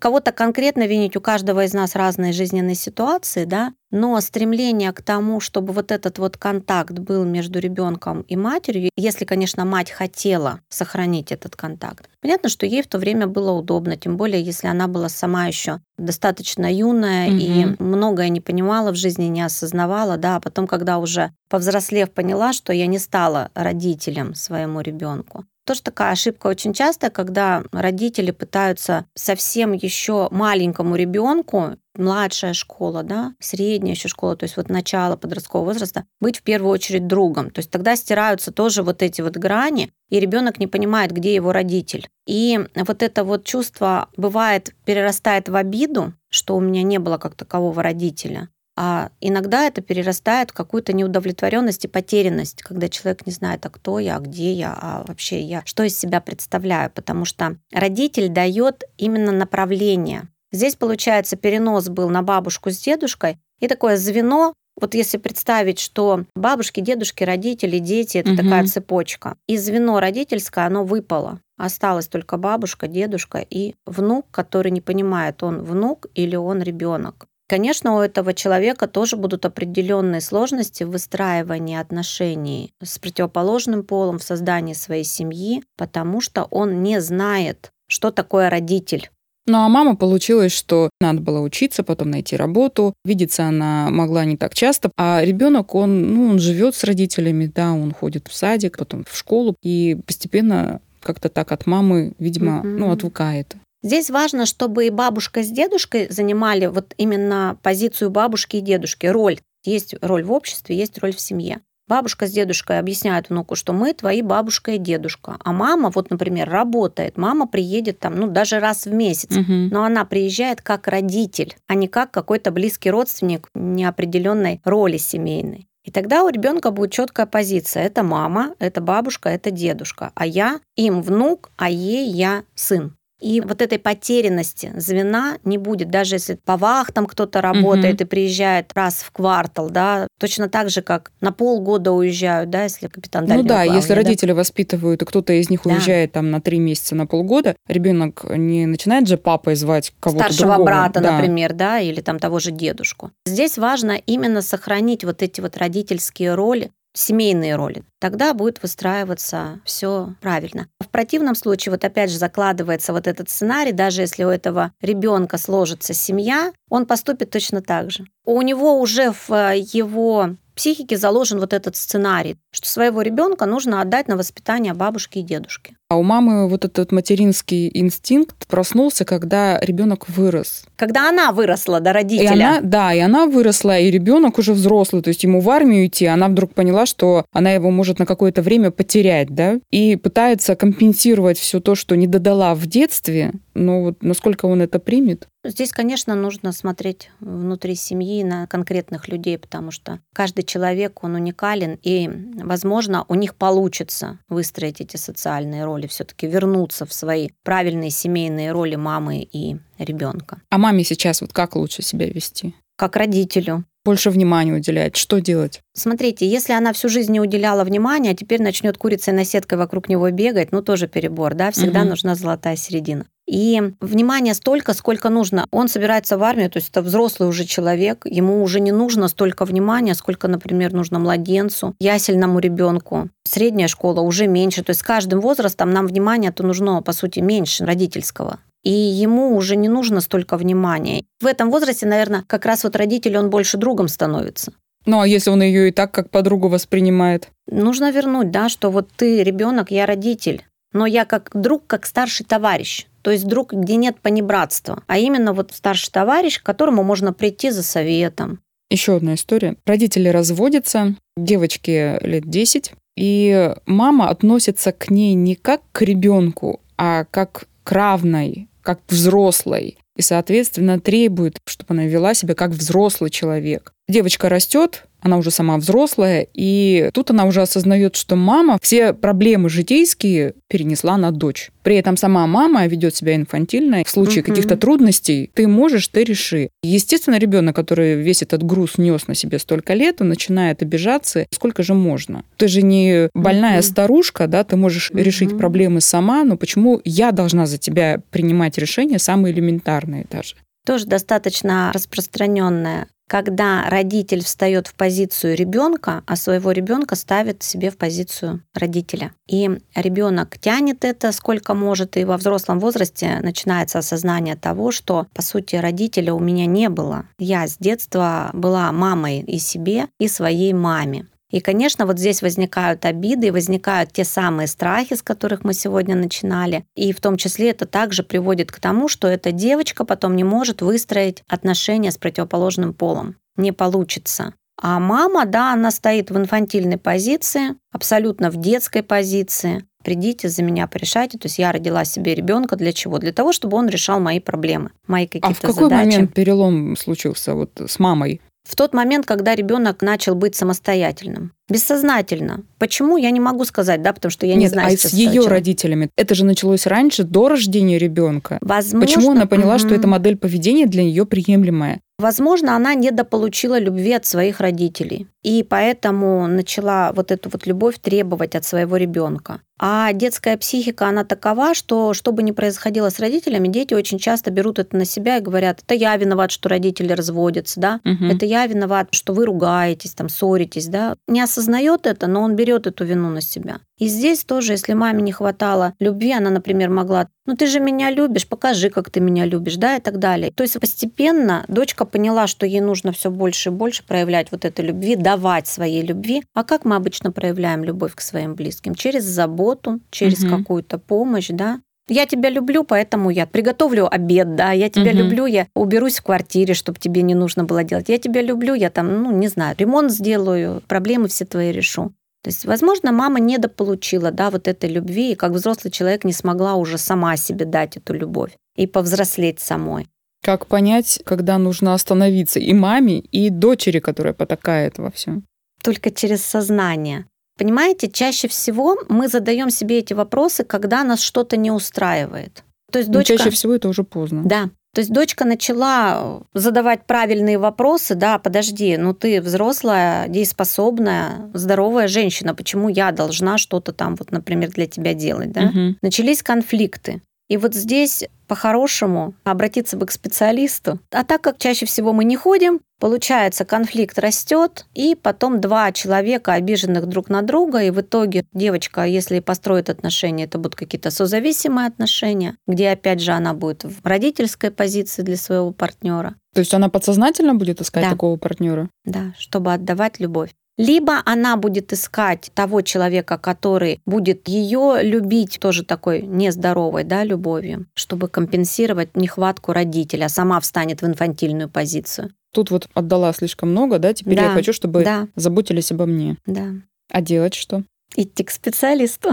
кого-то 0.00 0.32
конкретно 0.32 0.86
винить, 0.86 1.16
у 1.16 1.20
каждого 1.20 1.64
из 1.64 1.72
нас 1.72 1.94
разные 1.94 2.32
жизненные 2.32 2.74
ситуации, 2.74 3.44
да, 3.44 3.72
но 3.92 4.20
стремление 4.20 4.92
к 4.92 5.02
тому, 5.02 5.40
чтобы 5.40 5.72
вот 5.72 5.92
этот 5.92 6.18
вот 6.18 6.36
контакт 6.36 6.92
был 6.92 7.24
между 7.24 7.58
ребенком 7.58 8.22
и 8.22 8.36
матерью, 8.36 8.90
если, 8.96 9.24
конечно, 9.24 9.64
мать 9.64 9.90
хотела 9.90 10.60
сохранить 10.68 11.32
этот 11.32 11.54
контакт. 11.54 12.08
Понятно, 12.20 12.48
что 12.48 12.66
ей 12.66 12.82
в 12.82 12.86
то 12.88 12.98
время 12.98 13.26
было 13.26 13.52
удобно, 13.52 13.96
тем 13.96 14.16
более, 14.16 14.42
если 14.42 14.66
она 14.66 14.88
была 14.88 15.08
сама 15.08 15.46
еще 15.46 15.80
достаточно 15.98 16.72
юная 16.72 17.28
угу. 17.28 17.36
и 17.36 17.76
многое 17.78 18.28
не 18.30 18.40
понимала 18.40 18.92
в 18.92 18.96
жизни, 18.96 19.24
не 19.24 19.42
осознавала, 19.42 20.16
да, 20.16 20.36
а 20.36 20.40
потом, 20.40 20.66
когда 20.66 20.98
уже 20.98 21.32
повзрослев, 21.48 22.10
поняла, 22.10 22.52
что 22.52 22.72
я 22.72 22.86
не 22.86 22.98
стала 22.98 23.50
родителем 23.54 24.34
своему 24.34 24.80
ребенку, 24.80 25.44
тоже 25.70 25.82
такая 25.82 26.10
ошибка 26.10 26.48
очень 26.48 26.72
часто, 26.72 27.10
когда 27.10 27.62
родители 27.70 28.32
пытаются 28.32 29.06
совсем 29.14 29.70
еще 29.72 30.26
маленькому 30.32 30.96
ребенку 30.96 31.76
младшая 31.94 32.54
школа, 32.54 33.04
да, 33.04 33.34
средняя 33.38 33.94
еще 33.94 34.08
школа, 34.08 34.34
то 34.34 34.42
есть 34.42 34.56
вот 34.56 34.68
начало 34.68 35.14
подросткового 35.14 35.66
возраста, 35.66 36.06
быть 36.20 36.38
в 36.38 36.42
первую 36.42 36.72
очередь 36.72 37.06
другом. 37.06 37.50
То 37.50 37.60
есть 37.60 37.70
тогда 37.70 37.94
стираются 37.94 38.50
тоже 38.50 38.82
вот 38.82 39.00
эти 39.00 39.20
вот 39.20 39.36
грани, 39.36 39.92
и 40.08 40.18
ребенок 40.18 40.58
не 40.58 40.66
понимает, 40.66 41.12
где 41.12 41.36
его 41.36 41.52
родитель. 41.52 42.08
И 42.26 42.58
вот 42.74 43.04
это 43.04 43.22
вот 43.22 43.44
чувство 43.44 44.08
бывает 44.16 44.74
перерастает 44.84 45.48
в 45.48 45.54
обиду, 45.54 46.14
что 46.30 46.56
у 46.56 46.60
меня 46.60 46.82
не 46.82 46.98
было 46.98 47.16
как 47.18 47.36
такового 47.36 47.80
родителя. 47.80 48.48
А 48.82 49.10
иногда 49.20 49.66
это 49.66 49.82
перерастает 49.82 50.52
в 50.52 50.54
какую-то 50.54 50.94
неудовлетворенность 50.94 51.84
и 51.84 51.88
потерянность, 51.88 52.62
когда 52.62 52.88
человек 52.88 53.26
не 53.26 53.32
знает, 53.32 53.66
а 53.66 53.68
кто 53.68 53.98
я, 53.98 54.16
а 54.16 54.20
где 54.20 54.54
я, 54.54 54.74
а 54.74 55.04
вообще 55.06 55.42
я, 55.42 55.60
что 55.66 55.82
из 55.82 55.98
себя 55.98 56.22
представляю, 56.22 56.90
потому 56.90 57.26
что 57.26 57.58
родитель 57.70 58.30
дает 58.30 58.84
именно 58.96 59.32
направление. 59.32 60.28
Здесь, 60.50 60.76
получается, 60.76 61.36
перенос 61.36 61.90
был 61.90 62.08
на 62.08 62.22
бабушку 62.22 62.70
с 62.70 62.78
дедушкой, 62.78 63.36
и 63.60 63.68
такое 63.68 63.98
звено, 63.98 64.54
вот 64.80 64.94
если 64.94 65.18
представить, 65.18 65.78
что 65.78 66.24
бабушки, 66.34 66.80
дедушки, 66.80 67.22
родители, 67.22 67.80
дети 67.80 68.16
это 68.16 68.30
угу. 68.30 68.38
такая 68.38 68.64
цепочка, 68.64 69.36
и 69.46 69.58
звено 69.58 70.00
родительское, 70.00 70.64
оно 70.64 70.84
выпало. 70.84 71.40
Осталась 71.58 72.08
только 72.08 72.38
бабушка, 72.38 72.88
дедушка 72.88 73.44
и 73.50 73.74
внук, 73.84 74.24
который 74.30 74.72
не 74.72 74.80
понимает, 74.80 75.42
он 75.42 75.62
внук 75.62 76.06
или 76.14 76.34
он 76.34 76.62
ребенок. 76.62 77.26
Конечно, 77.50 77.96
у 77.96 77.98
этого 77.98 78.32
человека 78.32 78.86
тоже 78.86 79.16
будут 79.16 79.44
определенные 79.44 80.20
сложности 80.20 80.84
в 80.84 80.90
выстраивании 80.90 81.76
отношений 81.76 82.72
с 82.80 82.96
противоположным 83.00 83.82
полом, 83.82 84.20
в 84.20 84.22
создании 84.22 84.72
своей 84.72 85.02
семьи, 85.02 85.64
потому 85.76 86.20
что 86.20 86.44
он 86.44 86.84
не 86.84 87.00
знает, 87.00 87.72
что 87.88 88.12
такое 88.12 88.50
родитель. 88.50 89.10
Ну 89.48 89.58
а 89.58 89.68
мама 89.68 89.96
получилось, 89.96 90.52
что 90.52 90.90
надо 91.00 91.22
было 91.22 91.40
учиться, 91.40 91.82
потом 91.82 92.12
найти 92.12 92.36
работу. 92.36 92.94
Видеться 93.04 93.46
она 93.46 93.90
могла 93.90 94.24
не 94.24 94.36
так 94.36 94.54
часто. 94.54 94.92
А 94.96 95.20
ребенок, 95.24 95.74
он, 95.74 96.14
ну, 96.14 96.30
он 96.30 96.38
живет 96.38 96.76
с 96.76 96.84
родителями, 96.84 97.50
да, 97.52 97.72
он 97.72 97.92
ходит 97.92 98.28
в 98.28 98.32
садик, 98.32 98.78
потом 98.78 99.04
в 99.10 99.16
школу. 99.16 99.56
И 99.64 99.98
постепенно 100.06 100.80
как-то 101.00 101.28
так 101.28 101.50
от 101.50 101.66
мамы, 101.66 102.12
видимо, 102.20 102.60
mm-hmm. 102.60 102.78
ну, 102.78 102.92
отвыкает. 102.92 103.56
Здесь 103.82 104.10
важно, 104.10 104.46
чтобы 104.46 104.86
и 104.86 104.90
бабушка 104.90 105.42
с 105.42 105.48
дедушкой 105.48 106.08
занимали 106.10 106.66
вот 106.66 106.94
именно 106.98 107.58
позицию 107.62 108.10
бабушки 108.10 108.56
и 108.56 108.60
дедушки, 108.60 109.06
роль. 109.06 109.40
Есть 109.64 109.94
роль 110.02 110.22
в 110.22 110.32
обществе, 110.32 110.76
есть 110.76 110.98
роль 110.98 111.14
в 111.14 111.20
семье. 111.20 111.60
Бабушка 111.90 112.28
с 112.28 112.30
дедушкой 112.30 112.78
объясняют 112.78 113.30
внуку, 113.30 113.56
что 113.56 113.72
мы 113.72 113.92
твои 113.94 114.22
бабушка 114.22 114.72
и 114.72 114.78
дедушка. 114.78 115.38
А 115.42 115.52
мама, 115.52 115.90
вот, 115.92 116.08
например, 116.10 116.48
работает. 116.48 117.16
Мама 117.16 117.48
приедет 117.48 117.98
там, 117.98 118.14
ну, 118.14 118.28
даже 118.28 118.60
раз 118.60 118.86
в 118.86 118.92
месяц. 118.92 119.36
Угу. 119.36 119.52
Но 119.72 119.82
она 119.82 120.04
приезжает 120.04 120.62
как 120.62 120.86
родитель, 120.86 121.56
а 121.66 121.74
не 121.74 121.88
как 121.88 122.12
какой-то 122.12 122.52
близкий 122.52 122.92
родственник 122.92 123.48
неопределенной 123.54 124.60
роли 124.62 124.98
семейной. 124.98 125.66
И 125.82 125.90
тогда 125.90 126.22
у 126.22 126.28
ребенка 126.28 126.70
будет 126.70 126.92
четкая 126.92 127.26
позиция. 127.26 127.84
Это 127.84 128.04
мама, 128.04 128.54
это 128.60 128.80
бабушка, 128.80 129.28
это 129.28 129.50
дедушка. 129.50 130.12
А 130.14 130.26
я 130.26 130.60
им 130.76 131.02
внук, 131.02 131.50
а 131.56 131.70
ей 131.70 132.08
я 132.08 132.44
сын. 132.54 132.94
И 133.20 133.40
вот 133.40 133.62
этой 133.62 133.78
потерянности 133.78 134.72
звена 134.76 135.38
не 135.44 135.58
будет, 135.58 135.90
даже 135.90 136.16
если 136.16 136.34
по 136.34 136.56
вахтам 136.56 137.06
кто-то 137.06 137.40
работает 137.40 137.96
угу. 137.96 138.04
и 138.04 138.06
приезжает 138.06 138.72
раз 138.74 139.02
в 139.02 139.10
квартал, 139.10 139.70
да, 139.70 140.06
точно 140.18 140.48
так 140.48 140.70
же, 140.70 140.82
как 140.82 141.12
на 141.20 141.32
полгода 141.32 141.92
уезжают, 141.92 142.50
да, 142.50 142.64
если 142.64 142.88
капитан 142.88 143.26
Ну 143.26 143.42
да, 143.42 143.48
плавания, 143.48 143.76
если 143.76 143.90
да? 143.90 143.94
родители 143.96 144.32
воспитывают, 144.32 145.02
и 145.02 145.04
кто-то 145.04 145.32
из 145.32 145.50
них 145.50 145.60
да. 145.64 145.70
уезжает 145.70 146.12
там 146.12 146.30
на 146.30 146.40
три 146.40 146.58
месяца, 146.58 146.94
на 146.94 147.06
полгода, 147.06 147.56
ребенок 147.68 148.24
не 148.24 148.66
начинает 148.66 149.06
же 149.06 149.16
папой 149.16 149.54
звать 149.54 149.92
кого-то 150.00 150.24
Старшего 150.24 150.54
другого. 150.54 150.66
брата, 150.66 151.00
да. 151.00 151.12
например, 151.12 151.52
да, 151.52 151.80
или 151.80 152.00
там 152.00 152.18
того 152.18 152.38
же 152.38 152.50
дедушку. 152.50 153.10
Здесь 153.26 153.58
важно 153.58 153.92
именно 153.92 154.42
сохранить 154.42 155.04
вот 155.04 155.22
эти 155.22 155.40
вот 155.40 155.56
родительские 155.56 156.34
роли, 156.34 156.70
семейные 156.92 157.56
роли, 157.56 157.84
тогда 157.98 158.34
будет 158.34 158.62
выстраиваться 158.62 159.60
все 159.64 160.14
правильно. 160.20 160.68
В 160.80 160.88
противном 160.88 161.34
случае, 161.34 161.72
вот 161.72 161.84
опять 161.84 162.10
же 162.10 162.18
закладывается 162.18 162.92
вот 162.92 163.06
этот 163.06 163.30
сценарий, 163.30 163.72
даже 163.72 164.02
если 164.02 164.24
у 164.24 164.28
этого 164.28 164.72
ребенка 164.80 165.38
сложится 165.38 165.94
семья, 165.94 166.52
он 166.68 166.86
поступит 166.86 167.30
точно 167.30 167.62
так 167.62 167.90
же. 167.90 168.04
У 168.24 168.40
него 168.42 168.80
уже 168.80 169.12
в 169.12 169.54
его 169.54 170.30
психике 170.54 170.96
заложен 170.96 171.38
вот 171.38 171.52
этот 171.52 171.76
сценарий, 171.76 172.36
что 172.50 172.68
своего 172.68 173.02
ребенка 173.02 173.46
нужно 173.46 173.80
отдать 173.80 174.08
на 174.08 174.16
воспитание 174.16 174.74
бабушки 174.74 175.18
и 175.18 175.22
дедушки. 175.22 175.76
А 175.90 175.96
у 175.96 176.04
мамы 176.04 176.48
вот 176.48 176.64
этот 176.64 176.92
материнский 176.92 177.68
инстинкт 177.74 178.46
проснулся, 178.46 179.04
когда 179.04 179.58
ребенок 179.58 180.08
вырос. 180.08 180.62
Когда 180.76 181.08
она 181.08 181.32
выросла 181.32 181.80
до 181.80 181.92
родителя. 181.92 182.30
И 182.30 182.32
она, 182.32 182.60
да, 182.62 182.94
и 182.94 183.00
она 183.00 183.26
выросла, 183.26 183.76
и 183.76 183.90
ребенок 183.90 184.38
уже 184.38 184.52
взрослый, 184.52 185.02
то 185.02 185.08
есть 185.08 185.24
ему 185.24 185.40
в 185.40 185.50
армию 185.50 185.88
идти, 185.88 186.06
она 186.06 186.28
вдруг 186.28 186.54
поняла, 186.54 186.86
что 186.86 187.24
она 187.32 187.50
его 187.50 187.72
может 187.72 187.98
на 187.98 188.06
какое-то 188.06 188.40
время 188.40 188.70
потерять, 188.70 189.30
да, 189.30 189.58
и 189.72 189.96
пытается 189.96 190.54
компенсировать 190.54 191.38
все 191.40 191.58
то, 191.58 191.74
что 191.74 191.96
не 191.96 192.06
додала 192.06 192.54
в 192.54 192.68
детстве, 192.68 193.32
но 193.54 193.82
вот 193.82 194.02
насколько 194.02 194.46
он 194.46 194.62
это 194.62 194.78
примет? 194.78 195.26
Здесь, 195.42 195.72
конечно, 195.72 196.14
нужно 196.14 196.52
смотреть 196.52 197.10
внутри 197.18 197.74
семьи 197.74 198.22
на 198.22 198.46
конкретных 198.46 199.08
людей, 199.08 199.38
потому 199.38 199.70
что 199.70 200.00
каждый 200.12 200.42
человек, 200.42 201.02
он 201.02 201.14
уникален, 201.14 201.78
и, 201.82 202.10
возможно, 202.42 203.06
у 203.08 203.14
них 203.14 203.34
получится 203.34 204.18
выстроить 204.28 204.82
эти 204.82 204.96
социальные 204.96 205.64
роли 205.64 205.79
роли 205.80 205.86
все-таки 205.86 206.26
вернуться 206.26 206.84
в 206.86 206.92
свои 206.92 207.30
правильные 207.42 207.90
семейные 207.90 208.52
роли 208.52 208.76
мамы 208.76 209.22
и 209.22 209.56
ребенка. 209.78 210.42
А 210.50 210.58
маме 210.58 210.84
сейчас 210.84 211.20
вот 211.20 211.32
как 211.32 211.56
лучше 211.56 211.82
себя 211.82 212.06
вести? 212.06 212.54
Как 212.76 212.96
родителю. 212.96 213.64
Больше 213.82 214.10
внимания 214.10 214.52
уделять. 214.52 214.96
Что 214.96 215.20
делать? 215.20 215.62
Смотрите, 215.72 216.28
если 216.28 216.52
она 216.52 216.74
всю 216.74 216.90
жизнь 216.90 217.12
не 217.12 217.20
уделяла 217.20 217.64
внимания, 217.64 218.10
а 218.10 218.14
теперь 218.14 218.42
начнет 218.42 218.76
курицей 218.76 219.14
наседкой 219.14 219.56
вокруг 219.56 219.88
него 219.88 220.10
бегать, 220.10 220.52
ну 220.52 220.60
тоже 220.60 220.86
перебор, 220.86 221.34
да, 221.34 221.50
всегда 221.50 221.80
угу. 221.80 221.90
нужна 221.90 222.14
золотая 222.14 222.56
середина. 222.56 223.06
И 223.30 223.62
внимания 223.80 224.34
столько, 224.34 224.74
сколько 224.74 225.08
нужно. 225.08 225.46
Он 225.52 225.68
собирается 225.68 226.18
в 226.18 226.24
армию, 226.24 226.50
то 226.50 226.56
есть 226.56 226.70
это 226.70 226.82
взрослый 226.82 227.28
уже 227.28 227.44
человек, 227.44 228.04
ему 228.04 228.42
уже 228.42 228.58
не 228.58 228.72
нужно 228.72 229.06
столько 229.06 229.44
внимания, 229.44 229.94
сколько, 229.94 230.26
например, 230.26 230.72
нужно 230.72 230.98
младенцу, 230.98 231.76
ясельному 231.78 232.40
ребенку. 232.40 233.08
Средняя 233.22 233.68
школа 233.68 234.00
уже 234.00 234.26
меньше. 234.26 234.64
То 234.64 234.70
есть 234.70 234.80
с 234.80 234.82
каждым 234.82 235.20
возрастом 235.20 235.70
нам 235.70 235.86
внимания 235.86 236.32
то 236.32 236.42
нужно, 236.42 236.82
по 236.82 236.92
сути, 236.92 237.20
меньше 237.20 237.64
родительского 237.64 238.40
и 238.62 238.70
ему 238.70 239.36
уже 239.36 239.56
не 239.56 239.68
нужно 239.68 240.02
столько 240.02 240.36
внимания. 240.36 241.04
В 241.20 241.26
этом 241.26 241.50
возрасте, 241.50 241.86
наверное, 241.86 242.24
как 242.26 242.44
раз 242.44 242.64
вот 242.64 242.76
родитель, 242.76 243.16
он 243.16 243.30
больше 243.30 243.56
другом 243.56 243.88
становится. 243.88 244.52
Ну 244.84 245.00
а 245.00 245.06
если 245.06 245.30
он 245.30 245.42
ее 245.42 245.68
и 245.68 245.72
так 245.72 245.92
как 245.92 246.10
подругу 246.10 246.48
воспринимает? 246.48 247.28
Нужно 247.46 247.90
вернуть, 247.90 248.30
да, 248.30 248.48
что 248.48 248.70
вот 248.70 248.88
ты 248.96 249.22
ребенок, 249.22 249.70
я 249.70 249.86
родитель, 249.86 250.44
но 250.72 250.86
я 250.86 251.04
как 251.04 251.30
друг, 251.34 251.66
как 251.66 251.86
старший 251.86 252.26
товарищ. 252.26 252.86
То 253.02 253.10
есть 253.10 253.26
друг, 253.26 253.52
где 253.52 253.76
нет 253.76 254.00
понебратства, 254.00 254.82
а 254.86 254.98
именно 254.98 255.32
вот 255.32 255.52
старший 255.52 255.90
товарищ, 255.90 256.40
к 256.40 256.42
которому 256.42 256.82
можно 256.82 257.12
прийти 257.12 257.50
за 257.50 257.62
советом. 257.62 258.40
Еще 258.70 258.96
одна 258.96 259.14
история. 259.14 259.56
Родители 259.66 260.08
разводятся, 260.08 260.94
девочке 261.16 261.98
лет 262.02 262.28
10, 262.28 262.72
и 262.96 263.54
мама 263.66 264.10
относится 264.10 264.72
к 264.72 264.90
ней 264.90 265.14
не 265.14 265.34
как 265.34 265.62
к 265.72 265.82
ребенку, 265.82 266.60
а 266.76 267.04
как 267.04 267.48
к 267.64 267.72
равной, 267.72 268.48
как 268.62 268.84
к 268.86 268.92
взрослой. 268.92 269.78
И, 270.00 270.02
соответственно, 270.02 270.80
требует, 270.80 271.40
чтобы 271.44 271.74
она 271.74 271.84
вела 271.84 272.14
себя 272.14 272.34
как 272.34 272.52
взрослый 272.52 273.10
человек. 273.10 273.74
Девочка 273.86 274.30
растет, 274.30 274.86
она 275.02 275.16
уже 275.16 275.30
сама 275.30 275.56
взрослая, 275.56 276.26
и 276.32 276.90
тут 276.94 277.10
она 277.10 277.24
уже 277.24 277.42
осознает, 277.42 277.96
что 277.96 278.16
мама 278.16 278.58
все 278.62 278.92
проблемы 278.92 279.48
житейские 279.48 280.34
перенесла 280.48 280.96
на 280.96 281.10
дочь. 281.10 281.50
При 281.62 281.76
этом 281.76 281.96
сама 281.96 282.26
мама 282.26 282.66
ведет 282.66 282.94
себя 282.94 283.16
инфантильно. 283.16 283.82
В 283.84 283.90
случае 283.90 284.22
угу. 284.22 284.30
каких-то 284.30 284.56
трудностей 284.56 285.30
ты 285.34 285.48
можешь, 285.48 285.88
ты 285.88 286.04
реши. 286.04 286.50
Естественно, 286.62 287.18
ребенок, 287.18 287.56
который 287.56 287.96
весь 287.96 288.22
этот 288.22 288.42
груз 288.42 288.78
нес 288.78 289.06
на 289.08 289.14
себе 289.14 289.38
столько 289.38 289.74
лет, 289.74 290.00
он 290.00 290.08
начинает 290.08 290.62
обижаться. 290.62 291.26
Сколько 291.30 291.62
же 291.62 291.74
можно? 291.74 292.24
Ты 292.36 292.48
же 292.48 292.62
не 292.62 293.10
больная 293.14 293.58
угу. 293.58 293.66
старушка, 293.66 294.26
да, 294.26 294.44
ты 294.44 294.56
можешь 294.56 294.90
угу. 294.90 295.00
решить 295.00 295.36
проблемы 295.36 295.80
сама, 295.80 296.24
но 296.24 296.36
почему 296.36 296.80
я 296.84 297.10
должна 297.12 297.46
за 297.46 297.58
тебя 297.58 298.00
принимать 298.10 298.58
решения 298.58 298.98
самые 298.98 299.34
элементарные 299.34 299.89
даже? 300.10 300.36
тоже 300.64 300.86
достаточно 300.86 301.72
распространенная 301.72 302.86
когда 303.10 303.68
родитель 303.68 304.22
встает 304.22 304.68
в 304.68 304.74
позицию 304.74 305.36
ребенка, 305.36 306.04
а 306.06 306.14
своего 306.14 306.52
ребенка 306.52 306.94
ставит 306.94 307.42
себе 307.42 307.72
в 307.72 307.76
позицию 307.76 308.44
родителя. 308.54 309.12
И 309.26 309.50
ребенок 309.74 310.38
тянет 310.38 310.84
это 310.84 311.10
сколько 311.10 311.54
может, 311.54 311.96
и 311.96 312.04
во 312.04 312.16
взрослом 312.16 312.60
возрасте 312.60 313.18
начинается 313.20 313.80
осознание 313.80 314.36
того, 314.36 314.70
что, 314.70 315.08
по 315.12 315.22
сути, 315.22 315.56
родителя 315.56 316.14
у 316.14 316.20
меня 316.20 316.46
не 316.46 316.68
было. 316.68 317.06
Я 317.18 317.48
с 317.48 317.56
детства 317.58 318.30
была 318.32 318.70
мамой 318.70 319.22
и 319.22 319.40
себе, 319.40 319.88
и 319.98 320.06
своей 320.06 320.52
маме. 320.52 321.08
И, 321.30 321.40
конечно, 321.40 321.86
вот 321.86 321.98
здесь 321.98 322.22
возникают 322.22 322.84
обиды, 322.84 323.32
возникают 323.32 323.92
те 323.92 324.04
самые 324.04 324.46
страхи, 324.48 324.94
с 324.94 325.02
которых 325.02 325.44
мы 325.44 325.54
сегодня 325.54 325.94
начинали. 325.94 326.64
И 326.74 326.92
в 326.92 327.00
том 327.00 327.16
числе 327.16 327.50
это 327.50 327.66
также 327.66 328.02
приводит 328.02 328.50
к 328.50 328.58
тому, 328.58 328.88
что 328.88 329.06
эта 329.08 329.32
девочка 329.32 329.84
потом 329.84 330.16
не 330.16 330.24
может 330.24 330.62
выстроить 330.62 331.22
отношения 331.28 331.90
с 331.90 331.98
противоположным 331.98 332.74
полом. 332.74 333.16
Не 333.36 333.52
получится. 333.52 334.34
А 334.62 334.78
мама, 334.78 335.24
да, 335.24 335.54
она 335.54 335.70
стоит 335.70 336.10
в 336.10 336.18
инфантильной 336.18 336.76
позиции, 336.76 337.56
абсолютно 337.72 338.30
в 338.30 338.36
детской 338.36 338.82
позиции. 338.82 339.64
Придите 339.82 340.28
за 340.28 340.42
меня, 340.42 340.66
порешайте. 340.66 341.16
То 341.16 341.26
есть 341.26 341.38
я 341.38 341.52
родила 341.52 341.86
себе 341.86 342.14
ребенка 342.14 342.56
для 342.56 342.74
чего? 342.74 342.98
Для 342.98 343.12
того, 343.12 343.32
чтобы 343.32 343.56
он 343.56 343.68
решал 343.68 343.98
мои 344.00 344.20
проблемы, 344.20 344.72
мои 344.86 345.06
какие-то 345.06 345.28
задачи. 345.28 345.44
А 345.44 345.48
в 345.48 345.54
какой 345.54 345.70
задачи. 345.70 345.92
момент 345.94 346.14
перелом 346.14 346.76
случился 346.76 347.34
вот 347.34 347.58
с 347.66 347.78
мамой? 347.78 348.20
В 348.50 348.56
тот 348.56 348.74
момент, 348.74 349.06
когда 349.06 349.36
ребенок 349.36 349.80
начал 349.80 350.16
быть 350.16 350.34
самостоятельным. 350.34 351.32
Бессознательно. 351.48 352.42
Почему, 352.58 352.96
я 352.96 353.12
не 353.12 353.20
могу 353.20 353.44
сказать, 353.44 353.80
да, 353.80 353.92
потому 353.92 354.10
что 354.10 354.26
я 354.26 354.34
Нет, 354.34 354.42
не 354.42 354.48
знаю. 354.48 354.74
А 354.74 354.76
с 354.76 354.92
ее 354.92 355.26
родителями? 355.26 355.88
Это 355.96 356.16
же 356.16 356.24
началось 356.24 356.66
раньше, 356.66 357.04
до 357.04 357.28
рождения 357.28 357.78
ребенка. 357.78 358.38
Возможно. 358.40 358.80
Почему 358.80 359.12
она 359.12 359.26
поняла, 359.26 359.54
угу. 359.54 359.60
что 359.60 359.74
эта 359.74 359.86
модель 359.86 360.16
поведения 360.16 360.66
для 360.66 360.82
нее 360.82 361.06
приемлемая? 361.06 361.80
Возможно, 362.00 362.56
она 362.56 362.74
недополучила 362.74 363.58
любви 363.58 363.92
от 363.92 364.04
своих 364.04 364.40
родителей. 364.40 365.06
И 365.22 365.42
поэтому 365.42 366.26
начала 366.26 366.92
вот 366.92 367.10
эту 367.10 367.28
вот 367.30 367.46
любовь 367.46 367.78
требовать 367.78 368.34
от 368.34 368.44
своего 368.44 368.76
ребенка. 368.76 369.40
А 369.62 369.92
детская 369.92 370.38
психика, 370.38 370.86
она 370.86 371.04
такова, 371.04 371.54
что 371.54 371.92
что 371.92 372.12
бы 372.12 372.22
ни 372.22 372.30
происходило 372.30 372.88
с 372.88 372.98
родителями, 372.98 373.46
дети 373.46 373.74
очень 373.74 373.98
часто 373.98 374.30
берут 374.30 374.58
это 374.58 374.74
на 374.74 374.86
себя 374.86 375.18
и 375.18 375.20
говорят, 375.20 375.60
это 375.62 375.74
я 375.74 375.94
виноват, 375.96 376.30
что 376.30 376.48
родители 376.48 376.94
разводятся, 376.94 377.60
да, 377.60 377.80
угу. 377.84 378.06
это 378.06 378.24
я 378.24 378.46
виноват, 378.46 378.88
что 378.92 379.12
вы 379.12 379.26
ругаетесь, 379.26 379.92
там, 379.92 380.08
ссоритесь, 380.08 380.68
да. 380.68 380.96
Не 381.06 381.20
осознает 381.20 381.86
это, 381.86 382.06
но 382.06 382.22
он 382.22 382.36
берет 382.36 382.66
эту 382.66 382.86
вину 382.86 383.10
на 383.10 383.20
себя. 383.20 383.60
И 383.80 383.86
здесь 383.86 384.24
тоже, 384.24 384.52
если 384.52 384.74
маме 384.74 385.02
не 385.02 385.12
хватало 385.12 385.74
любви, 385.78 386.12
она, 386.12 386.30
например, 386.30 386.68
могла, 386.70 387.08
ну 387.26 387.34
ты 387.34 387.46
же 387.46 387.60
меня 387.60 387.90
любишь, 387.90 388.28
покажи, 388.28 388.68
как 388.68 388.90
ты 388.90 389.00
меня 389.00 389.24
любишь, 389.24 389.56
да, 389.56 389.76
и 389.76 389.80
так 389.80 389.98
далее. 389.98 390.30
То 390.32 390.42
есть 390.42 390.58
постепенно 390.60 391.44
дочка 391.48 391.86
поняла, 391.86 392.26
что 392.26 392.44
ей 392.44 392.60
нужно 392.60 392.92
все 392.92 393.10
больше 393.10 393.48
и 393.48 393.52
больше 393.52 393.82
проявлять 393.82 394.32
вот 394.32 394.44
этой 394.44 394.66
любви, 394.66 394.96
давать 395.10 395.48
своей 395.48 395.82
любви. 395.82 396.22
А 396.34 396.44
как 396.44 396.64
мы 396.64 396.76
обычно 396.76 397.10
проявляем 397.10 397.64
любовь 397.64 397.94
к 397.94 398.00
своим 398.00 398.34
близким? 398.34 398.74
Через 398.74 399.04
заботу, 399.04 399.80
через 399.90 400.22
угу. 400.22 400.36
какую-то 400.36 400.78
помощь, 400.78 401.30
да. 401.30 401.60
Я 401.88 402.06
тебя 402.06 402.30
люблю, 402.30 402.62
поэтому 402.62 403.10
я 403.10 403.26
приготовлю 403.26 403.92
обед, 403.92 404.36
да, 404.36 404.52
я 404.52 404.70
тебя 404.70 404.90
угу. 404.90 404.98
люблю, 404.98 405.26
я 405.26 405.48
уберусь 405.56 405.98
в 405.98 406.04
квартире, 406.04 406.54
чтобы 406.54 406.78
тебе 406.78 407.02
не 407.02 407.16
нужно 407.16 407.42
было 407.42 407.64
делать. 407.64 407.88
Я 407.88 407.98
тебя 407.98 408.22
люблю, 408.22 408.54
я 408.54 408.70
там, 408.70 409.02
ну, 409.02 409.10
не 409.10 409.26
знаю, 409.26 409.56
ремонт 409.58 409.90
сделаю, 409.90 410.62
проблемы 410.68 411.08
все 411.08 411.24
твои 411.24 411.50
решу. 411.50 411.92
То 412.22 412.30
есть, 412.30 412.44
возможно, 412.44 412.92
мама 412.92 413.18
недополучила, 413.18 414.12
да, 414.12 414.30
вот 414.30 414.46
этой 414.46 414.70
любви, 414.70 415.12
и 415.12 415.16
как 415.16 415.32
взрослый 415.32 415.72
человек 415.72 416.04
не 416.04 416.12
смогла 416.12 416.54
уже 416.54 416.78
сама 416.78 417.16
себе 417.16 417.46
дать 417.46 417.76
эту 417.76 417.94
любовь 417.94 418.30
и 418.56 418.68
повзрослеть 418.68 419.40
самой. 419.40 419.88
Как 420.22 420.46
понять, 420.46 421.00
когда 421.04 421.38
нужно 421.38 421.74
остановиться 421.74 422.38
и 422.38 422.52
маме, 422.52 422.98
и 422.98 423.30
дочери, 423.30 423.80
которая 423.80 424.12
потакает 424.12 424.78
во 424.78 424.90
всем? 424.90 425.24
Только 425.62 425.90
через 425.90 426.24
сознание. 426.24 427.06
Понимаете, 427.38 427.90
чаще 427.90 428.28
всего 428.28 428.76
мы 428.88 429.08
задаем 429.08 429.48
себе 429.48 429.78
эти 429.78 429.94
вопросы, 429.94 430.44
когда 430.44 430.84
нас 430.84 431.00
что-то 431.00 431.38
не 431.38 431.50
устраивает. 431.50 432.44
То 432.70 432.78
есть 432.78 432.90
дочка... 432.90 433.14
Но 433.14 433.18
чаще 433.18 433.30
всего 433.30 433.54
это 433.54 433.68
уже 433.68 433.82
поздно. 433.82 434.22
Да. 434.24 434.50
То 434.72 434.80
есть 434.80 434.92
дочка 434.92 435.24
начала 435.24 436.22
задавать 436.32 436.86
правильные 436.86 437.38
вопросы, 437.38 437.96
да, 437.96 438.18
подожди, 438.18 438.76
ну 438.76 438.94
ты 438.94 439.20
взрослая, 439.20 440.06
дееспособная, 440.06 441.30
здоровая 441.34 441.88
женщина, 441.88 442.36
почему 442.36 442.68
я 442.68 442.92
должна 442.92 443.36
что-то 443.36 443.72
там, 443.72 443.96
вот, 443.96 444.12
например, 444.12 444.50
для 444.50 444.66
тебя 444.66 444.94
делать, 444.94 445.32
да? 445.32 445.46
Угу. 445.46 445.76
Начались 445.82 446.22
конфликты. 446.22 447.02
И 447.30 447.36
вот 447.36 447.54
здесь 447.54 448.04
по-хорошему 448.26 449.14
обратиться 449.24 449.76
бы 449.76 449.86
к 449.86 449.92
специалисту. 449.92 450.80
А 450.90 451.04
так 451.04 451.22
как 451.22 451.38
чаще 451.38 451.64
всего 451.64 451.92
мы 451.92 452.04
не 452.04 452.16
ходим, 452.16 452.60
получается 452.80 453.44
конфликт 453.44 453.98
растет, 454.00 454.66
и 454.74 454.96
потом 454.96 455.40
два 455.40 455.70
человека 455.70 456.32
обиженных 456.32 456.86
друг 456.86 457.08
на 457.08 457.22
друга, 457.22 457.62
и 457.62 457.70
в 457.70 457.80
итоге 457.80 458.24
девочка, 458.32 458.84
если 458.84 459.20
построит 459.20 459.70
отношения, 459.70 460.24
это 460.24 460.38
будут 460.38 460.56
какие-то 460.56 460.90
созависимые 460.90 461.68
отношения, 461.68 462.36
где 462.48 462.70
опять 462.70 463.00
же 463.00 463.12
она 463.12 463.32
будет 463.32 463.64
в 463.64 463.86
родительской 463.86 464.50
позиции 464.50 465.02
для 465.02 465.16
своего 465.16 465.52
партнера. 465.52 466.16
То 466.34 466.40
есть 466.40 466.54
она 466.54 466.68
подсознательно 466.68 467.34
будет 467.34 467.60
искать 467.60 467.84
да. 467.84 467.90
такого 467.90 468.16
партнера? 468.16 468.70
Да, 468.84 469.12
чтобы 469.18 469.52
отдавать 469.52 470.00
любовь. 470.00 470.30
Либо 470.60 471.00
она 471.06 471.36
будет 471.36 471.72
искать 471.72 472.30
того 472.34 472.60
человека, 472.60 473.16
который 473.16 473.80
будет 473.86 474.28
ее 474.28 474.80
любить 474.82 475.38
тоже 475.40 475.64
такой 475.64 476.02
нездоровой 476.02 476.84
да, 476.84 477.02
любовью, 477.02 477.66
чтобы 477.74 478.08
компенсировать 478.08 478.94
нехватку 478.94 479.54
родителя, 479.54 480.10
сама 480.10 480.38
встанет 480.38 480.82
в 480.82 480.86
инфантильную 480.86 481.48
позицию. 481.48 482.10
Тут 482.34 482.50
вот 482.50 482.68
отдала 482.74 483.12
слишком 483.14 483.52
много, 483.52 483.78
да, 483.78 483.94
теперь 483.94 484.16
да, 484.16 484.24
я 484.24 484.30
хочу, 484.32 484.52
чтобы 484.52 484.84
да. 484.84 485.08
заботились 485.16 485.72
обо 485.72 485.86
мне. 485.86 486.18
Да. 486.26 486.48
А 486.90 487.00
делать 487.00 487.34
что? 487.34 487.64
Идти 487.96 488.22
к 488.22 488.30
специалисту. 488.30 489.12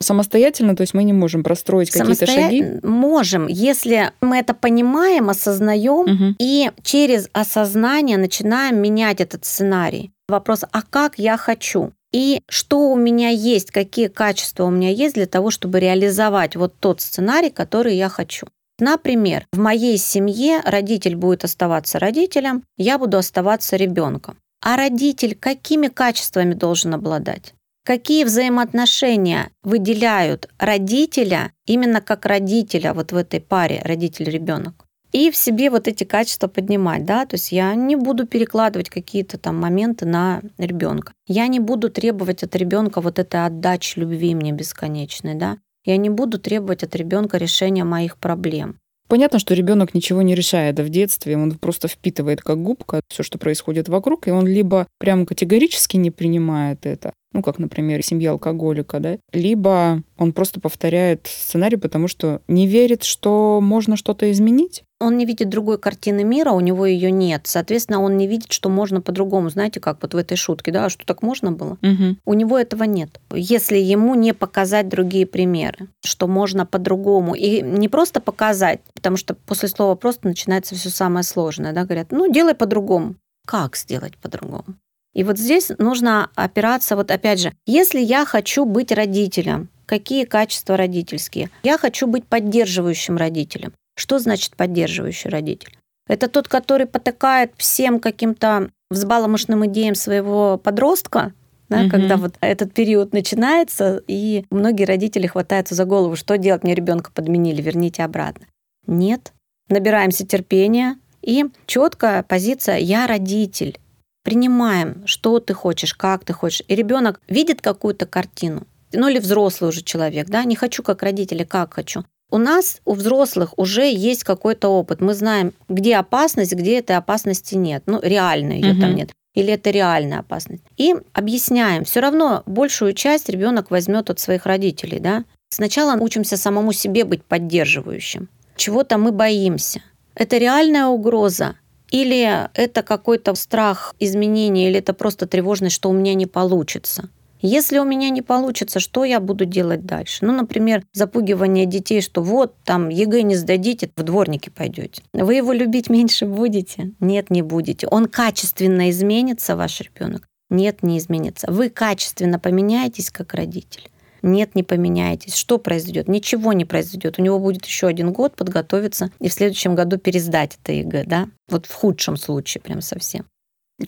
Самостоятельно, 0.00 0.76
то 0.76 0.82
есть 0.82 0.92
мы 0.92 1.04
не 1.04 1.12
можем 1.12 1.42
простроить 1.42 1.90
какие-то 1.90 2.26
шаги? 2.26 2.80
Можем, 2.82 3.46
если 3.46 4.12
мы 4.20 4.38
это 4.38 4.52
понимаем, 4.52 5.30
осознаем 5.30 6.00
угу. 6.00 6.36
и 6.38 6.70
через 6.82 7.28
осознание 7.32 8.18
начинаем 8.18 8.80
менять 8.82 9.20
этот 9.20 9.44
сценарий. 9.44 10.12
Вопрос, 10.28 10.64
а 10.70 10.82
как 10.82 11.18
я 11.18 11.36
хочу? 11.36 11.92
И 12.12 12.40
что 12.48 12.90
у 12.90 12.96
меня 12.96 13.30
есть, 13.30 13.70
какие 13.70 14.08
качества 14.08 14.64
у 14.64 14.70
меня 14.70 14.90
есть 14.90 15.14
для 15.14 15.26
того, 15.26 15.50
чтобы 15.50 15.80
реализовать 15.80 16.54
вот 16.54 16.74
тот 16.78 17.00
сценарий, 17.00 17.50
который 17.50 17.96
я 17.96 18.08
хочу. 18.08 18.46
Например, 18.78 19.46
в 19.52 19.58
моей 19.58 19.98
семье 19.98 20.60
родитель 20.64 21.16
будет 21.16 21.44
оставаться 21.44 21.98
родителем, 21.98 22.64
я 22.76 22.98
буду 22.98 23.18
оставаться 23.18 23.76
ребенком. 23.76 24.36
А 24.62 24.76
родитель 24.76 25.36
какими 25.36 25.88
качествами 25.88 26.54
должен 26.54 26.94
обладать? 26.94 27.54
Какие 27.84 28.24
взаимоотношения 28.24 29.50
выделяют 29.62 30.48
родителя 30.58 31.52
именно 31.66 32.00
как 32.00 32.24
родителя 32.24 32.94
вот 32.94 33.12
в 33.12 33.16
этой 33.16 33.40
паре 33.40 33.82
родитель-ребенок? 33.84 34.86
и 35.14 35.30
в 35.30 35.36
себе 35.36 35.70
вот 35.70 35.86
эти 35.86 36.02
качества 36.02 36.48
поднимать, 36.48 37.04
да, 37.04 37.24
то 37.24 37.36
есть 37.36 37.52
я 37.52 37.72
не 37.76 37.94
буду 37.94 38.26
перекладывать 38.26 38.90
какие-то 38.90 39.38
там 39.38 39.56
моменты 39.56 40.06
на 40.06 40.42
ребенка. 40.58 41.12
Я 41.28 41.46
не 41.46 41.60
буду 41.60 41.88
требовать 41.88 42.42
от 42.42 42.56
ребенка 42.56 43.00
вот 43.00 43.20
этой 43.20 43.46
отдачи 43.46 44.00
любви 44.00 44.34
мне 44.34 44.50
бесконечной, 44.50 45.36
да. 45.36 45.58
Я 45.84 45.98
не 45.98 46.10
буду 46.10 46.40
требовать 46.40 46.82
от 46.82 46.96
ребенка 46.96 47.38
решения 47.38 47.84
моих 47.84 48.16
проблем. 48.16 48.80
Понятно, 49.06 49.38
что 49.38 49.54
ребенок 49.54 49.94
ничего 49.94 50.22
не 50.22 50.34
решает 50.34 50.80
в 50.80 50.88
детстве, 50.88 51.36
он 51.36 51.58
просто 51.58 51.86
впитывает 51.86 52.40
как 52.40 52.60
губка 52.60 53.00
все, 53.08 53.22
что 53.22 53.38
происходит 53.38 53.88
вокруг, 53.88 54.26
и 54.26 54.32
он 54.32 54.48
либо 54.48 54.88
прям 54.98 55.26
категорически 55.26 55.96
не 55.96 56.10
принимает 56.10 56.86
это, 56.86 57.12
ну, 57.34 57.42
как, 57.42 57.58
например, 57.58 58.02
семья 58.02 58.30
алкоголика, 58.30 59.00
да, 59.00 59.18
либо 59.32 60.02
он 60.16 60.32
просто 60.32 60.60
повторяет 60.60 61.26
сценарий, 61.26 61.76
потому 61.76 62.08
что 62.08 62.40
не 62.46 62.66
верит, 62.66 63.02
что 63.02 63.58
можно 63.60 63.96
что-то 63.96 64.30
изменить. 64.30 64.84
Он 65.00 65.18
не 65.18 65.26
видит 65.26 65.48
другой 65.48 65.78
картины 65.78 66.22
мира, 66.22 66.52
у 66.52 66.60
него 66.60 66.86
ее 66.86 67.10
нет. 67.10 67.42
Соответственно, 67.44 68.00
он 68.00 68.16
не 68.16 68.28
видит, 68.28 68.52
что 68.52 68.68
можно 68.68 69.00
по-другому. 69.00 69.50
Знаете, 69.50 69.80
как 69.80 70.00
вот 70.00 70.14
в 70.14 70.16
этой 70.16 70.36
шутке, 70.36 70.70
да, 70.70 70.86
а 70.86 70.88
что 70.88 71.04
так 71.04 71.22
можно 71.22 71.50
было? 71.50 71.76
Угу. 71.82 72.16
У 72.24 72.34
него 72.34 72.56
этого 72.56 72.84
нет. 72.84 73.20
Если 73.34 73.76
ему 73.76 74.14
не 74.14 74.32
показать 74.32 74.88
другие 74.88 75.26
примеры, 75.26 75.88
что 76.04 76.28
можно 76.28 76.64
по-другому. 76.64 77.34
И 77.34 77.60
не 77.60 77.88
просто 77.88 78.20
показать, 78.20 78.80
потому 78.94 79.16
что 79.16 79.34
после 79.34 79.68
слова 79.68 79.96
просто 79.96 80.28
начинается 80.28 80.76
все 80.76 80.90
самое 80.90 81.24
сложное. 81.24 81.72
Да? 81.72 81.84
Говорят, 81.84 82.12
ну, 82.12 82.32
делай 82.32 82.54
по-другому. 82.54 83.16
Как 83.46 83.76
сделать 83.76 84.16
по-другому? 84.16 84.76
И 85.14 85.24
вот 85.24 85.38
здесь 85.38 85.70
нужно 85.78 86.30
опираться, 86.34 86.96
вот 86.96 87.10
опять 87.10 87.40
же, 87.40 87.52
если 87.66 88.00
я 88.00 88.24
хочу 88.24 88.64
быть 88.64 88.92
родителем, 88.92 89.68
какие 89.86 90.24
качества 90.24 90.76
родительские? 90.76 91.50
Я 91.62 91.78
хочу 91.78 92.06
быть 92.06 92.26
поддерживающим 92.26 93.16
родителем. 93.16 93.72
Что 93.96 94.18
значит 94.18 94.56
поддерживающий 94.56 95.30
родитель? 95.30 95.78
Это 96.08 96.28
тот, 96.28 96.48
который 96.48 96.86
потакает 96.86 97.52
всем 97.56 98.00
каким-то 98.00 98.70
взбаломошным 98.90 99.64
идеям 99.66 99.94
своего 99.94 100.58
подростка, 100.58 101.32
да, 101.68 101.82
угу. 101.82 101.90
когда 101.90 102.16
вот 102.16 102.34
этот 102.40 102.74
период 102.74 103.12
начинается, 103.12 104.02
и 104.06 104.44
многие 104.50 104.84
родители 104.84 105.26
хватаются 105.26 105.74
за 105.74 105.84
голову, 105.84 106.16
что 106.16 106.36
делать, 106.36 106.62
мне 106.62 106.74
ребенка 106.74 107.10
подменили, 107.12 107.62
верните 107.62 108.02
обратно. 108.02 108.46
Нет, 108.86 109.32
набираемся 109.68 110.26
терпения, 110.26 110.96
и 111.22 111.46
четкая 111.66 112.22
позиция 112.22 112.76
«я 112.76 113.06
родитель» 113.06 113.78
принимаем, 114.24 115.06
что 115.06 115.38
ты 115.38 115.54
хочешь, 115.54 115.94
как 115.94 116.24
ты 116.24 116.32
хочешь. 116.32 116.62
И 116.66 116.74
ребенок 116.74 117.20
видит 117.28 117.60
какую-то 117.60 118.06
картину, 118.06 118.66
ну 118.92 119.08
или 119.08 119.20
взрослый 119.20 119.68
уже 119.68 119.82
человек, 119.82 120.26
да, 120.28 120.42
не 120.44 120.56
хочу 120.56 120.82
как 120.82 121.02
родители, 121.02 121.44
как 121.44 121.74
хочу. 121.74 122.04
У 122.30 122.38
нас, 122.38 122.80
у 122.84 122.94
взрослых 122.94 123.56
уже 123.56 123.88
есть 123.92 124.24
какой-то 124.24 124.68
опыт. 124.68 125.00
Мы 125.00 125.14
знаем, 125.14 125.52
где 125.68 125.96
опасность, 125.96 126.52
где 126.54 126.78
этой 126.78 126.96
опасности 126.96 127.54
нет. 127.54 127.84
Ну, 127.86 128.00
реально 128.02 128.54
ее 128.54 128.72
угу. 128.72 128.80
там 128.80 128.96
нет. 128.96 129.12
Или 129.34 129.52
это 129.52 129.70
реальная 129.70 130.20
опасность. 130.20 130.64
И 130.76 130.94
объясняем. 131.12 131.84
Все 131.84 132.00
равно 132.00 132.42
большую 132.46 132.94
часть 132.94 133.28
ребенок 133.28 133.70
возьмет 133.70 134.10
от 134.10 134.18
своих 134.18 134.46
родителей, 134.46 135.00
да. 135.00 135.24
Сначала 135.50 135.96
учимся 136.00 136.36
самому 136.36 136.72
себе 136.72 137.04
быть 137.04 137.22
поддерживающим. 137.22 138.28
Чего-то 138.56 138.98
мы 138.98 139.12
боимся. 139.12 139.82
Это 140.14 140.38
реальная 140.38 140.86
угроза 140.86 141.56
или 141.94 142.48
это 142.54 142.82
какой-то 142.82 143.36
страх 143.36 143.94
изменения, 144.00 144.68
или 144.68 144.78
это 144.80 144.94
просто 144.94 145.28
тревожность, 145.28 145.76
что 145.76 145.90
у 145.90 145.92
меня 145.92 146.14
не 146.14 146.26
получится. 146.26 147.08
Если 147.40 147.78
у 147.78 147.84
меня 147.84 148.10
не 148.10 148.20
получится, 148.20 148.80
что 148.80 149.04
я 149.04 149.20
буду 149.20 149.44
делать 149.44 149.86
дальше? 149.86 150.24
Ну, 150.24 150.32
например, 150.32 150.82
запугивание 150.92 151.66
детей, 151.66 152.00
что 152.00 152.20
вот 152.20 152.56
там 152.64 152.88
ЕГЭ 152.88 153.22
не 153.22 153.36
сдадите, 153.36 153.90
в 153.96 154.02
дворники 154.02 154.48
пойдете. 154.48 155.02
Вы 155.12 155.34
его 155.34 155.52
любить 155.52 155.88
меньше 155.88 156.26
будете? 156.26 156.90
Нет, 156.98 157.30
не 157.30 157.42
будете. 157.42 157.86
Он 157.86 158.06
качественно 158.06 158.90
изменится, 158.90 159.54
ваш 159.54 159.80
ребенок? 159.80 160.26
Нет, 160.50 160.82
не 160.82 160.98
изменится. 160.98 161.46
Вы 161.48 161.68
качественно 161.68 162.40
поменяетесь 162.40 163.10
как 163.10 163.34
родитель? 163.34 163.88
Нет, 164.24 164.54
не 164.54 164.62
поменяетесь. 164.62 165.34
Что 165.34 165.58
произойдет? 165.58 166.08
Ничего 166.08 166.54
не 166.54 166.64
произойдет. 166.64 167.18
У 167.18 167.22
него 167.22 167.38
будет 167.38 167.66
еще 167.66 167.86
один 167.86 168.12
год 168.12 168.34
подготовиться 168.36 169.10
и 169.20 169.28
в 169.28 169.32
следующем 169.32 169.74
году 169.74 169.98
пересдать 169.98 170.58
это 170.62 170.72
ЕГЭ, 170.72 171.04
да? 171.04 171.28
Вот 171.50 171.66
в 171.66 171.74
худшем 171.74 172.16
случае 172.16 172.62
прям 172.62 172.80
совсем. 172.80 173.26